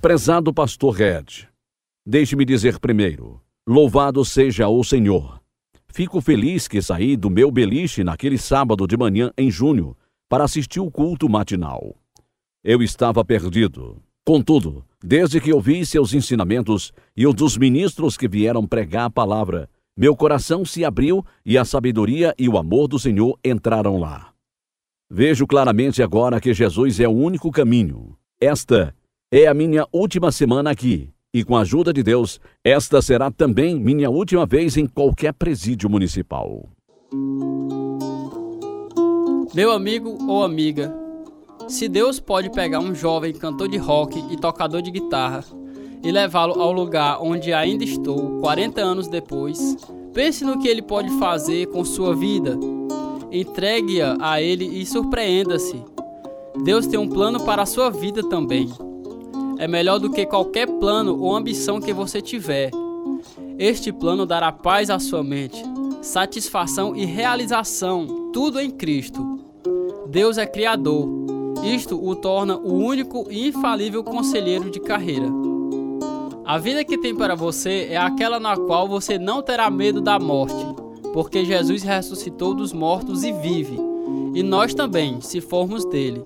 Prezado 0.00 0.54
pastor 0.54 0.94
Red, 0.94 1.46
deixe-me 2.06 2.42
dizer 2.46 2.78
primeiro: 2.78 3.38
louvado 3.68 4.24
seja 4.24 4.66
o 4.66 4.82
Senhor. 4.82 5.42
Fico 5.92 6.22
feliz 6.22 6.66
que 6.66 6.80
saí 6.80 7.18
do 7.18 7.28
meu 7.28 7.50
beliche 7.50 8.02
naquele 8.02 8.38
sábado 8.38 8.86
de 8.86 8.96
manhã 8.96 9.30
em 9.36 9.50
junho 9.50 9.94
para 10.26 10.44
assistir 10.44 10.80
o 10.80 10.90
culto 10.90 11.28
matinal. 11.28 11.94
Eu 12.64 12.82
estava 12.82 13.22
perdido. 13.22 14.02
Contudo, 14.24 14.82
desde 15.04 15.38
que 15.38 15.52
ouvi 15.52 15.84
seus 15.84 16.14
ensinamentos 16.14 16.94
e 17.14 17.26
os 17.26 17.34
dos 17.34 17.58
ministros 17.58 18.16
que 18.16 18.26
vieram 18.26 18.66
pregar 18.66 19.04
a 19.04 19.10
palavra, 19.10 19.68
meu 19.98 20.14
coração 20.14 20.62
se 20.62 20.84
abriu 20.84 21.24
e 21.44 21.56
a 21.56 21.64
sabedoria 21.64 22.34
e 22.38 22.50
o 22.50 22.58
amor 22.58 22.86
do 22.86 22.98
Senhor 22.98 23.38
entraram 23.42 23.96
lá. 23.98 24.30
Vejo 25.10 25.46
claramente 25.46 26.02
agora 26.02 26.38
que 26.38 26.52
Jesus 26.52 27.00
é 27.00 27.08
o 27.08 27.12
único 27.12 27.50
caminho. 27.50 28.14
Esta 28.38 28.94
é 29.32 29.46
a 29.46 29.54
minha 29.54 29.86
última 29.90 30.30
semana 30.30 30.70
aqui, 30.70 31.08
e 31.32 31.42
com 31.42 31.56
a 31.56 31.62
ajuda 31.62 31.94
de 31.94 32.02
Deus, 32.02 32.38
esta 32.62 33.00
será 33.00 33.30
também 33.30 33.80
minha 33.80 34.10
última 34.10 34.44
vez 34.44 34.76
em 34.76 34.86
qualquer 34.86 35.32
presídio 35.32 35.88
municipal. 35.88 36.68
Meu 39.54 39.70
amigo 39.70 40.18
ou 40.28 40.44
amiga, 40.44 40.94
se 41.68 41.88
Deus 41.88 42.20
pode 42.20 42.50
pegar 42.50 42.80
um 42.80 42.94
jovem 42.94 43.32
cantor 43.32 43.68
de 43.68 43.78
rock 43.78 44.22
e 44.30 44.36
tocador 44.36 44.82
de 44.82 44.90
guitarra 44.90 45.42
e 46.06 46.12
levá-lo 46.12 46.62
ao 46.62 46.70
lugar 46.70 47.20
onde 47.20 47.52
ainda 47.52 47.82
estou 47.82 48.38
40 48.38 48.80
anos 48.80 49.08
depois, 49.08 49.76
pense 50.14 50.44
no 50.44 50.56
que 50.56 50.68
ele 50.68 50.80
pode 50.80 51.10
fazer 51.18 51.66
com 51.66 51.84
sua 51.84 52.14
vida. 52.14 52.56
Entregue-a 53.32 54.16
a 54.20 54.40
ele 54.40 54.64
e 54.64 54.86
surpreenda-se. 54.86 55.82
Deus 56.62 56.86
tem 56.86 56.96
um 56.96 57.08
plano 57.08 57.40
para 57.40 57.62
a 57.62 57.66
sua 57.66 57.90
vida 57.90 58.22
também. 58.22 58.70
É 59.58 59.66
melhor 59.66 59.98
do 59.98 60.08
que 60.08 60.24
qualquer 60.24 60.68
plano 60.78 61.20
ou 61.20 61.34
ambição 61.34 61.80
que 61.80 61.92
você 61.92 62.22
tiver. 62.22 62.70
Este 63.58 63.92
plano 63.92 64.24
dará 64.24 64.52
paz 64.52 64.90
à 64.90 65.00
sua 65.00 65.24
mente, 65.24 65.60
satisfação 66.00 66.94
e 66.94 67.04
realização, 67.04 68.30
tudo 68.32 68.60
em 68.60 68.70
Cristo. 68.70 69.40
Deus 70.06 70.38
é 70.38 70.46
Criador. 70.46 71.08
Isto 71.64 72.00
o 72.00 72.14
torna 72.14 72.56
o 72.56 72.74
único 72.74 73.26
e 73.28 73.48
infalível 73.48 74.04
conselheiro 74.04 74.70
de 74.70 74.78
carreira. 74.78 75.55
A 76.46 76.58
vida 76.58 76.84
que 76.84 76.96
tem 76.96 77.12
para 77.12 77.34
você 77.34 77.88
é 77.90 77.96
aquela 77.96 78.38
na 78.38 78.56
qual 78.56 78.86
você 78.86 79.18
não 79.18 79.42
terá 79.42 79.68
medo 79.68 80.00
da 80.00 80.16
morte, 80.16 80.64
porque 81.12 81.44
Jesus 81.44 81.82
ressuscitou 81.82 82.54
dos 82.54 82.72
mortos 82.72 83.24
e 83.24 83.32
vive, 83.32 83.76
e 84.32 84.44
nós 84.44 84.72
também, 84.72 85.20
se 85.20 85.40
formos 85.40 85.84
dele. 85.84 86.24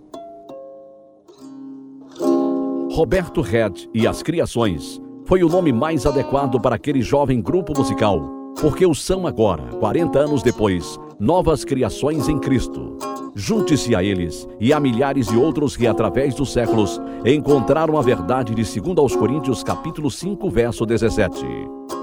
Roberto 2.92 3.40
Red 3.40 3.88
e 3.94 4.06
as 4.06 4.22
Criações 4.22 5.00
foi 5.24 5.42
o 5.42 5.48
nome 5.48 5.72
mais 5.72 6.04
adequado 6.04 6.60
para 6.60 6.76
aquele 6.76 7.00
jovem 7.00 7.40
grupo 7.40 7.72
musical, 7.74 8.20
porque 8.60 8.84
o 8.84 8.94
são 8.94 9.26
agora, 9.26 9.62
40 9.78 10.18
anos 10.18 10.42
depois, 10.42 10.98
novas 11.18 11.64
criações 11.64 12.28
em 12.28 12.38
Cristo. 12.38 12.98
Junte-se 13.34 13.94
a 13.94 14.02
eles 14.02 14.48
e 14.58 14.72
a 14.72 14.80
milhares 14.80 15.28
de 15.28 15.36
outros 15.36 15.76
que, 15.76 15.86
através 15.86 16.34
dos 16.34 16.52
séculos, 16.52 17.00
encontraram 17.24 17.96
a 17.96 18.02
verdade 18.02 18.54
de 18.54 18.80
2 18.80 18.98
aos 18.98 19.14
Coríntios 19.14 19.62
capítulo 19.62 20.10
5, 20.10 20.50
verso 20.50 20.84
17. 20.84 21.44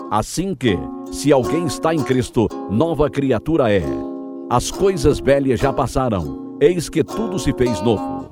Assim 0.10 0.56
que, 0.56 0.78
se 1.12 1.34
alguém 1.34 1.66
está 1.66 1.94
em 1.94 2.02
Cristo, 2.02 2.48
nova 2.70 3.10
criatura 3.10 3.72
é. 3.72 3.84
As 4.50 4.72
coisas 4.72 5.20
velhas 5.20 5.60
já 5.60 5.74
passaram, 5.74 6.56
eis 6.62 6.88
que 6.88 7.04
tudo 7.04 7.38
se 7.38 7.52
fez 7.54 7.82
novo. 7.82 8.32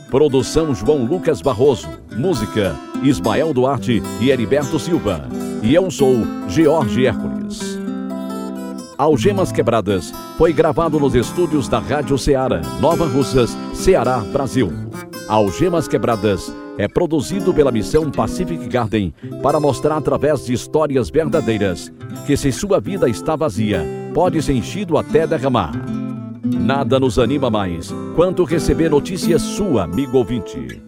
Produção 0.09 0.73
João 0.73 1.05
Lucas 1.05 1.41
Barroso. 1.41 2.04
Música 2.15 2.73
Ismael 3.03 3.53
Duarte 3.53 4.01
e 4.21 4.31
Heriberto 4.31 4.79
Silva. 4.79 5.27
E 5.61 5.75
eu 5.75 5.91
sou 5.91 6.15
George 6.47 7.05
Hércules. 7.05 7.77
Algemas 8.97 9.51
Quebradas 9.51 10.13
foi 10.37 10.53
gravado 10.53 10.97
nos 10.97 11.13
estúdios 11.13 11.67
da 11.67 11.79
Rádio 11.79 12.17
Ceará, 12.17 12.61
Nova 12.79 13.05
Russas, 13.05 13.55
Ceará, 13.73 14.19
Brasil. 14.19 14.71
Algemas 15.27 15.87
Quebradas 15.87 16.53
é 16.77 16.87
produzido 16.87 17.53
pela 17.53 17.71
missão 17.71 18.09
Pacific 18.09 18.65
Garden 18.67 19.13
para 19.43 19.59
mostrar 19.59 19.97
através 19.97 20.45
de 20.45 20.53
histórias 20.53 21.09
verdadeiras 21.09 21.91
que 22.25 22.37
se 22.37 22.51
sua 22.51 22.79
vida 22.79 23.09
está 23.09 23.35
vazia, 23.35 23.83
pode 24.13 24.41
ser 24.41 24.53
enchido 24.53 24.97
até 24.97 25.27
derramar. 25.27 25.73
Nada 26.43 26.99
nos 26.99 27.19
anima 27.19 27.49
mais 27.49 27.93
quanto 28.15 28.45
receber 28.45 28.89
notícias 28.89 29.41
sua, 29.41 29.83
amigo 29.83 30.17
ouvinte. 30.17 30.81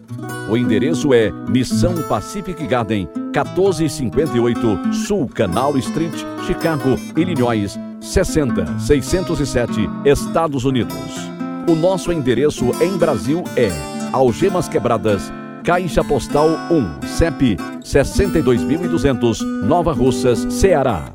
O 0.48 0.56
endereço 0.56 1.12
é 1.12 1.30
Missão 1.30 1.94
Pacific 2.08 2.66
Garden, 2.66 3.06
1458 3.34 4.94
Sul 4.94 5.28
Canal 5.28 5.76
Street, 5.76 6.14
Chicago, 6.46 6.96
Illinois, 7.14 7.78
60607, 8.00 9.88
Estados 10.06 10.64
Unidos. 10.64 11.28
O 11.68 11.74
nosso 11.74 12.10
endereço 12.10 12.64
em 12.82 12.96
Brasil 12.96 13.44
é 13.56 13.68
Algemas 14.10 14.68
Quebradas, 14.68 15.30
Caixa 15.62 16.02
Postal 16.02 16.48
1, 16.70 17.06
CEP 17.06 17.58
62200, 17.84 19.42
Nova 19.42 19.92
Russas, 19.92 20.46
Ceará. 20.50 21.12